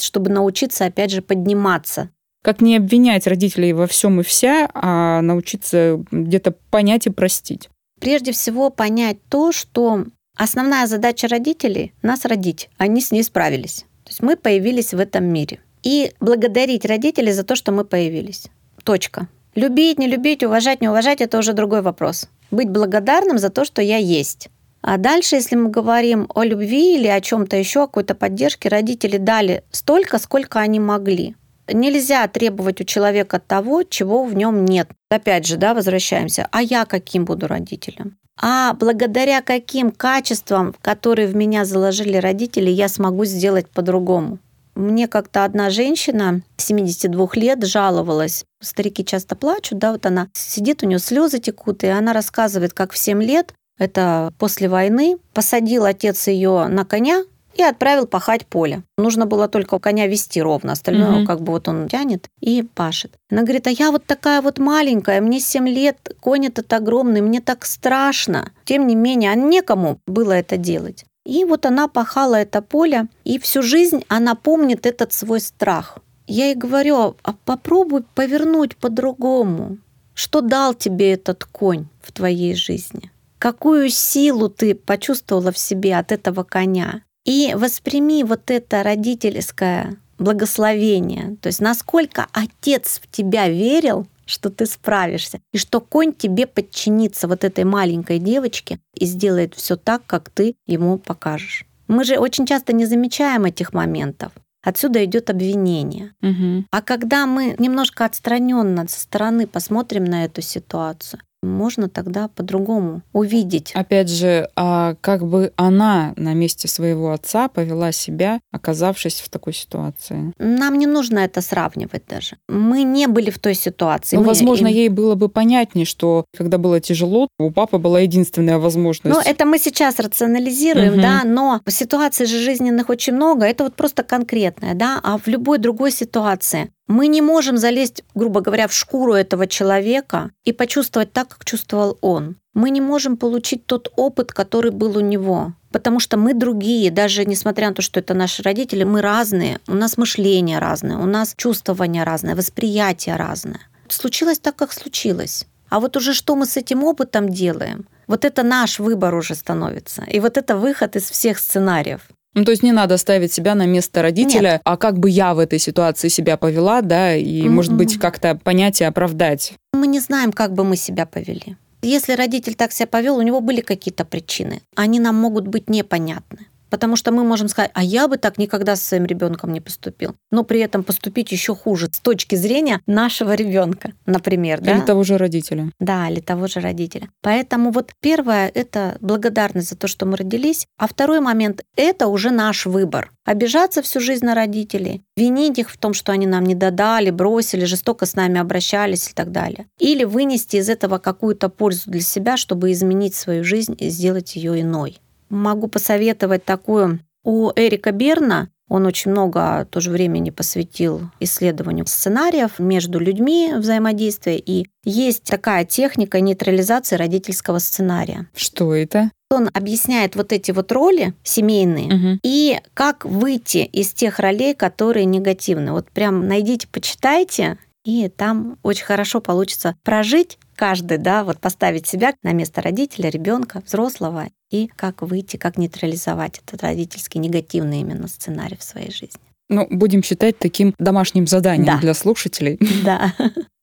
чтобы 0.00 0.30
научиться, 0.30 0.86
опять 0.86 1.10
же, 1.10 1.20
подниматься. 1.20 2.08
Как 2.42 2.60
не 2.60 2.76
обвинять 2.76 3.26
родителей 3.26 3.72
во 3.72 3.86
всем 3.86 4.20
и 4.20 4.22
вся, 4.22 4.68
а 4.74 5.20
научиться 5.22 6.02
где-то 6.10 6.54
понять 6.70 7.06
и 7.06 7.10
простить. 7.10 7.68
Прежде 8.00 8.32
всего 8.32 8.70
понять 8.70 9.18
то, 9.28 9.52
что 9.52 10.04
основная 10.36 10.86
задача 10.86 11.26
родителей– 11.28 11.92
нас 12.02 12.24
родить. 12.24 12.70
Они 12.78 13.00
с 13.00 13.10
ней 13.10 13.22
справились. 13.22 13.84
То 14.04 14.10
есть 14.10 14.22
мы 14.22 14.36
появились 14.36 14.94
в 14.94 15.00
этом 15.00 15.24
мире. 15.24 15.60
И 15.82 16.12
благодарить 16.20 16.84
родителей 16.84 17.32
за 17.32 17.44
то, 17.44 17.56
что 17.56 17.72
мы 17.72 17.84
появились. 17.84 18.46
Точка. 18.84 19.28
Любить, 19.54 19.98
не 19.98 20.06
любить, 20.06 20.44
уважать, 20.44 20.80
не 20.80 20.88
уважать– 20.88 21.20
это 21.22 21.38
уже 21.38 21.52
другой 21.52 21.82
вопрос. 21.82 22.28
Быть 22.50 22.70
благодарным 22.70 23.38
за 23.38 23.50
то, 23.50 23.64
что 23.64 23.82
я 23.82 23.96
есть. 23.96 24.48
А 24.80 24.96
дальше, 24.96 25.36
если 25.36 25.56
мы 25.56 25.70
говорим 25.70 26.30
о 26.34 26.44
любви 26.44 26.94
или 26.96 27.08
о 27.08 27.20
чем-то 27.20 27.56
еще, 27.56 27.82
о 27.82 27.86
какой-то 27.86 28.14
поддержке, 28.14 28.68
родители 28.68 29.16
дали 29.16 29.64
столько, 29.70 30.18
сколько 30.18 30.60
они 30.60 30.78
могли. 30.78 31.34
Нельзя 31.72 32.26
требовать 32.28 32.80
у 32.80 32.84
человека 32.84 33.38
того, 33.38 33.82
чего 33.82 34.24
в 34.24 34.34
нем 34.34 34.64
нет. 34.64 34.88
Опять 35.10 35.46
же, 35.46 35.56
да, 35.56 35.74
возвращаемся. 35.74 36.48
А 36.50 36.62
я 36.62 36.84
каким 36.84 37.24
буду 37.24 37.46
родителем? 37.46 38.16
А 38.40 38.74
благодаря 38.74 39.42
каким 39.42 39.90
качествам, 39.90 40.74
которые 40.80 41.26
в 41.26 41.34
меня 41.34 41.64
заложили 41.64 42.16
родители, 42.16 42.70
я 42.70 42.88
смогу 42.88 43.24
сделать 43.24 43.68
по-другому? 43.68 44.38
Мне 44.76 45.08
как-то 45.08 45.44
одна 45.44 45.70
женщина 45.70 46.42
72 46.56 47.28
лет 47.34 47.64
жаловалась. 47.64 48.44
Старики 48.62 49.04
часто 49.04 49.34
плачут, 49.34 49.78
да, 49.78 49.90
вот 49.90 50.06
она 50.06 50.28
сидит, 50.34 50.84
у 50.84 50.86
нее 50.86 51.00
слезы 51.00 51.40
текут, 51.40 51.82
и 51.82 51.88
она 51.88 52.12
рассказывает, 52.12 52.74
как 52.74 52.92
в 52.92 52.98
7 52.98 53.20
лет, 53.20 53.54
это 53.76 54.32
после 54.38 54.68
войны, 54.68 55.16
посадил 55.34 55.84
отец 55.84 56.28
ее 56.28 56.68
на 56.68 56.84
коня, 56.84 57.24
и 57.58 57.62
отправил 57.62 58.06
пахать 58.06 58.46
поле. 58.46 58.84
Нужно 58.96 59.26
было 59.26 59.48
только 59.48 59.80
коня 59.80 60.06
вести 60.06 60.40
ровно, 60.40 60.72
остальное 60.72 61.18
угу. 61.18 61.26
как 61.26 61.40
бы 61.40 61.52
вот 61.52 61.66
он 61.66 61.88
тянет 61.88 62.30
и 62.40 62.62
пашет. 62.62 63.14
Она 63.30 63.42
говорит, 63.42 63.66
а 63.66 63.70
я 63.70 63.90
вот 63.90 64.06
такая 64.06 64.40
вот 64.40 64.58
маленькая, 64.58 65.20
мне 65.20 65.40
7 65.40 65.68
лет, 65.68 66.14
конь 66.20 66.46
этот 66.46 66.72
огромный, 66.72 67.20
мне 67.20 67.40
так 67.40 67.66
страшно. 67.66 68.52
Тем 68.64 68.86
не 68.86 68.94
менее, 68.94 69.32
а 69.32 69.34
некому 69.34 69.98
было 70.06 70.32
это 70.32 70.56
делать. 70.56 71.04
И 71.26 71.44
вот 71.44 71.66
она 71.66 71.88
пахала 71.88 72.36
это 72.36 72.62
поле, 72.62 73.08
и 73.24 73.40
всю 73.40 73.60
жизнь 73.62 74.04
она 74.08 74.36
помнит 74.36 74.86
этот 74.86 75.12
свой 75.12 75.40
страх. 75.40 75.98
Я 76.28 76.46
ей 76.46 76.54
говорю, 76.54 77.16
а 77.22 77.32
попробуй 77.44 78.04
повернуть 78.14 78.76
по-другому. 78.76 79.78
Что 80.14 80.42
дал 80.42 80.74
тебе 80.74 81.12
этот 81.12 81.44
конь 81.44 81.88
в 82.00 82.12
твоей 82.12 82.54
жизни? 82.54 83.10
Какую 83.38 83.88
силу 83.88 84.48
ты 84.48 84.74
почувствовала 84.74 85.50
в 85.52 85.58
себе 85.58 85.96
от 85.96 86.12
этого 86.12 86.44
коня? 86.44 87.02
И 87.28 87.52
восприми 87.54 88.22
вот 88.22 88.50
это 88.50 88.82
родительское 88.82 89.98
благословение, 90.18 91.36
то 91.42 91.48
есть 91.48 91.60
насколько 91.60 92.26
отец 92.32 93.02
в 93.02 93.10
тебя 93.14 93.50
верил, 93.50 94.06
что 94.24 94.48
ты 94.48 94.64
справишься, 94.64 95.38
и 95.52 95.58
что 95.58 95.82
конь 95.82 96.14
тебе 96.14 96.46
подчинится 96.46 97.28
вот 97.28 97.44
этой 97.44 97.64
маленькой 97.64 98.18
девочке 98.18 98.80
и 98.94 99.04
сделает 99.04 99.54
все 99.54 99.76
так, 99.76 100.06
как 100.06 100.30
ты 100.30 100.54
ему 100.66 100.96
покажешь. 100.96 101.66
Мы 101.86 102.04
же 102.04 102.16
очень 102.16 102.46
часто 102.46 102.72
не 102.72 102.86
замечаем 102.86 103.44
этих 103.44 103.74
моментов. 103.74 104.32
Отсюда 104.62 105.04
идет 105.04 105.28
обвинение. 105.28 106.14
Угу. 106.22 106.64
А 106.70 106.80
когда 106.80 107.26
мы 107.26 107.56
немножко 107.58 108.06
отстраненно 108.06 108.88
со 108.88 109.00
стороны 109.00 109.46
посмотрим 109.46 110.04
на 110.04 110.24
эту 110.24 110.40
ситуацию, 110.40 111.20
можно 111.42 111.88
тогда 111.88 112.28
по-другому 112.28 113.02
увидеть. 113.12 113.72
Опять 113.74 114.08
же, 114.08 114.48
а 114.56 114.94
как 115.00 115.26
бы 115.26 115.52
она 115.56 116.12
на 116.16 116.34
месте 116.34 116.68
своего 116.68 117.12
отца 117.12 117.48
повела 117.48 117.92
себя, 117.92 118.40
оказавшись 118.52 119.20
в 119.20 119.28
такой 119.28 119.52
ситуации? 119.52 120.32
Нам 120.38 120.78
не 120.78 120.86
нужно 120.86 121.20
это 121.20 121.40
сравнивать 121.40 122.02
даже. 122.08 122.36
Мы 122.48 122.82
не 122.82 123.06
были 123.06 123.30
в 123.30 123.38
той 123.38 123.54
ситуации. 123.54 124.16
Ну, 124.16 124.22
Мы... 124.22 124.28
возможно, 124.28 124.66
ей 124.66 124.88
было 124.88 125.14
бы 125.14 125.28
понятнее, 125.28 125.86
что 125.86 126.24
когда 126.36 126.58
было 126.58 126.80
тяжело, 126.80 127.28
у 127.38 127.50
папы 127.50 127.78
была 127.78 128.00
единственная 128.00 128.58
возможность. 128.58 129.16
Ну, 129.16 129.22
это 129.24 129.44
мы 129.44 129.58
сейчас 129.58 129.98
рационализируем, 129.98 130.94
угу. 130.94 131.02
да, 131.02 131.22
но 131.24 131.60
ситуаций 131.68 132.26
же 132.26 132.38
жизненных 132.38 132.88
очень 132.88 133.14
много, 133.14 133.46
это 133.46 133.64
вот 133.64 133.74
просто 133.74 134.02
конкретное, 134.02 134.74
да, 134.74 135.00
а 135.02 135.18
в 135.18 135.26
любой 135.26 135.58
другой 135.58 135.92
ситуации 135.92 136.70
мы 136.88 137.06
не 137.06 137.20
можем 137.20 137.58
залезть, 137.58 138.02
грубо 138.14 138.40
говоря, 138.40 138.66
в 138.66 138.72
шкуру 138.72 139.12
этого 139.12 139.46
человека 139.46 140.30
и 140.44 140.52
почувствовать 140.52 141.12
так, 141.12 141.28
как 141.28 141.44
чувствовал 141.44 141.98
он. 142.00 142.36
Мы 142.54 142.70
не 142.70 142.80
можем 142.80 143.16
получить 143.16 143.66
тот 143.66 143.92
опыт, 143.94 144.32
который 144.32 144.70
был 144.70 144.96
у 144.96 145.00
него. 145.00 145.52
Потому 145.70 146.00
что 146.00 146.16
мы 146.16 146.32
другие, 146.32 146.90
даже 146.90 147.26
несмотря 147.26 147.68
на 147.68 147.74
то, 147.74 147.82
что 147.82 148.00
это 148.00 148.14
наши 148.14 148.42
родители, 148.42 148.84
мы 148.84 149.02
разные, 149.02 149.60
у 149.68 149.74
нас 149.74 149.98
мышление 149.98 150.58
разное, 150.58 150.96
у 150.96 151.04
нас 151.04 151.34
чувствование 151.36 152.04
разное, 152.04 152.34
восприятие 152.34 153.16
разное. 153.16 153.60
Случилось 153.88 154.38
так, 154.38 154.56
как 154.56 154.72
случилось. 154.72 155.46
А 155.68 155.80
вот 155.80 155.96
уже 155.96 156.14
что 156.14 156.36
мы 156.36 156.46
с 156.46 156.56
этим 156.56 156.84
опытом 156.84 157.28
делаем, 157.28 157.86
вот 158.06 158.24
это 158.24 158.42
наш 158.42 158.78
выбор 158.78 159.14
уже 159.14 159.34
становится. 159.34 160.04
И 160.04 160.20
вот 160.20 160.38
это 160.38 160.56
выход 160.56 160.96
из 160.96 161.10
всех 161.10 161.38
сценариев. 161.38 162.00
Ну, 162.34 162.44
то 162.44 162.50
есть 162.50 162.62
не 162.62 162.72
надо 162.72 162.96
ставить 162.98 163.32
себя 163.32 163.54
на 163.54 163.66
место 163.66 164.02
родителя, 164.02 164.52
Нет. 164.52 164.60
а 164.64 164.76
как 164.76 164.98
бы 164.98 165.10
я 165.10 165.34
в 165.34 165.38
этой 165.38 165.58
ситуации 165.58 166.08
себя 166.08 166.36
повела, 166.36 166.82
да, 166.82 167.14
и, 167.16 167.42
mm-hmm. 167.42 167.48
может 167.48 167.72
быть, 167.72 167.98
как-то 167.98 168.34
понять 168.36 168.80
и 168.80 168.84
оправдать. 168.84 169.54
Мы 169.72 169.86
не 169.86 170.00
знаем, 170.00 170.32
как 170.32 170.52
бы 170.52 170.64
мы 170.64 170.76
себя 170.76 171.06
повели. 171.06 171.56
Если 171.82 172.12
родитель 172.12 172.54
так 172.54 172.72
себя 172.72 172.86
повел, 172.86 173.16
у 173.16 173.22
него 173.22 173.40
были 173.40 173.60
какие-то 173.60 174.04
причины. 174.04 174.62
Они 174.76 175.00
нам 175.00 175.14
могут 175.14 175.46
быть 175.46 175.70
непонятны. 175.70 176.46
Потому 176.70 176.96
что 176.96 177.12
мы 177.12 177.24
можем 177.24 177.48
сказать, 177.48 177.70
а 177.74 177.82
я 177.82 178.08
бы 178.08 178.16
так 178.16 178.38
никогда 178.38 178.76
со 178.76 178.84
своим 178.84 179.06
ребенком 179.06 179.52
не 179.52 179.60
поступил. 179.60 180.14
Но 180.30 180.44
при 180.44 180.60
этом 180.60 180.84
поступить 180.84 181.32
еще 181.32 181.54
хуже 181.54 181.88
с 181.92 182.00
точки 182.00 182.34
зрения 182.34 182.80
нашего 182.86 183.34
ребенка, 183.34 183.92
например. 184.06 184.60
Или 184.60 184.78
да? 184.78 184.80
того 184.80 185.02
же 185.02 185.18
родителя. 185.18 185.70
Да, 185.80 186.08
или 186.08 186.20
того 186.20 186.46
же 186.46 186.60
родителя. 186.60 187.08
Поэтому 187.22 187.70
вот 187.70 187.92
первое— 188.00 188.50
это 188.54 188.96
благодарность 189.00 189.70
за 189.70 189.76
то, 189.76 189.88
что 189.88 190.06
мы 190.06 190.16
родились. 190.16 190.66
А 190.76 190.86
второй 190.86 191.20
момент— 191.20 191.62
это 191.76 192.08
уже 192.08 192.30
наш 192.30 192.66
выбор. 192.66 193.10
Обижаться 193.24 193.82
всю 193.82 194.00
жизнь 194.00 194.24
на 194.24 194.34
родителей, 194.34 195.02
винить 195.14 195.58
их 195.58 195.70
в 195.70 195.76
том, 195.76 195.92
что 195.92 196.12
они 196.12 196.26
нам 196.26 196.44
не 196.44 196.54
додали, 196.54 197.10
бросили, 197.10 197.66
жестоко 197.66 198.06
с 198.06 198.14
нами 198.14 198.40
обращались 198.40 199.10
и 199.10 199.12
так 199.12 199.32
далее. 199.32 199.66
Или 199.78 200.04
вынести 200.04 200.56
из 200.56 200.70
этого 200.70 200.98
какую-то 200.98 201.50
пользу 201.50 201.90
для 201.90 202.00
себя, 202.00 202.38
чтобы 202.38 202.72
изменить 202.72 203.14
свою 203.14 203.44
жизнь 203.44 203.76
и 203.78 203.90
сделать 203.90 204.34
ее 204.34 204.60
иной. 204.62 204.98
Могу 205.30 205.68
посоветовать 205.68 206.44
такую. 206.44 207.00
У 207.24 207.50
Эрика 207.56 207.92
Берна 207.92 208.48
он 208.68 208.84
очень 208.84 209.10
много 209.10 209.66
тоже 209.70 209.90
времени 209.90 210.30
посвятил 210.30 211.10
исследованию 211.20 211.86
сценариев 211.86 212.58
между 212.58 212.98
людьми 212.98 213.52
взаимодействия. 213.56 214.38
И 214.38 214.66
есть 214.84 215.24
такая 215.24 215.64
техника 215.64 216.20
нейтрализации 216.20 216.96
родительского 216.96 217.58
сценария. 217.58 218.26
Что 218.34 218.74
это? 218.74 219.10
Он 219.30 219.50
объясняет 219.52 220.16
вот 220.16 220.32
эти 220.32 220.52
вот 220.52 220.72
роли 220.72 221.14
семейные 221.22 221.86
угу. 221.86 222.20
и 222.22 222.60
как 222.74 223.04
выйти 223.04 223.58
из 223.58 223.92
тех 223.92 224.18
ролей, 224.18 224.54
которые 224.54 225.04
негативны. 225.04 225.72
Вот 225.72 225.90
прям 225.90 226.28
найдите, 226.28 226.66
почитайте, 226.70 227.58
и 227.84 228.08
там 228.08 228.58
очень 228.62 228.84
хорошо 228.84 229.20
получится 229.20 229.76
прожить 229.82 230.38
каждый, 230.56 230.98
да, 230.98 231.24
вот 231.24 231.38
поставить 231.38 231.86
себя 231.86 232.14
на 232.22 232.32
место 232.32 232.60
родителя, 232.60 233.10
ребенка, 233.10 233.62
взрослого, 233.64 234.28
и 234.50 234.68
как 234.76 235.02
выйти, 235.02 235.36
как 235.36 235.58
нейтрализовать 235.58 236.40
этот 236.44 236.62
родительский 236.62 237.20
негативный 237.20 237.80
именно 237.80 238.08
сценарий 238.08 238.56
в 238.56 238.62
своей 238.62 238.90
жизни. 238.90 239.20
Ну, 239.48 239.66
будем 239.70 240.02
считать 240.02 240.38
таким 240.38 240.74
домашним 240.78 241.26
заданием 241.26 241.66
да. 241.66 241.78
для 241.78 241.94
слушателей. 241.94 242.58
Да. 242.84 243.14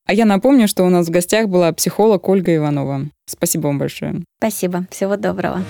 А 0.08 0.14
я 0.14 0.26
напомню, 0.26 0.68
что 0.68 0.84
у 0.84 0.90
нас 0.90 1.08
в 1.08 1.10
гостях 1.10 1.48
была 1.48 1.74
психолог 1.74 2.30
Ольга 2.30 2.56
Иванова. 2.56 3.06
Спасибо 3.28 3.68
вам 3.68 3.80
большое. 3.80 4.22
Спасибо. 4.38 4.86
Всего 4.92 5.18
доброго. 5.18 5.64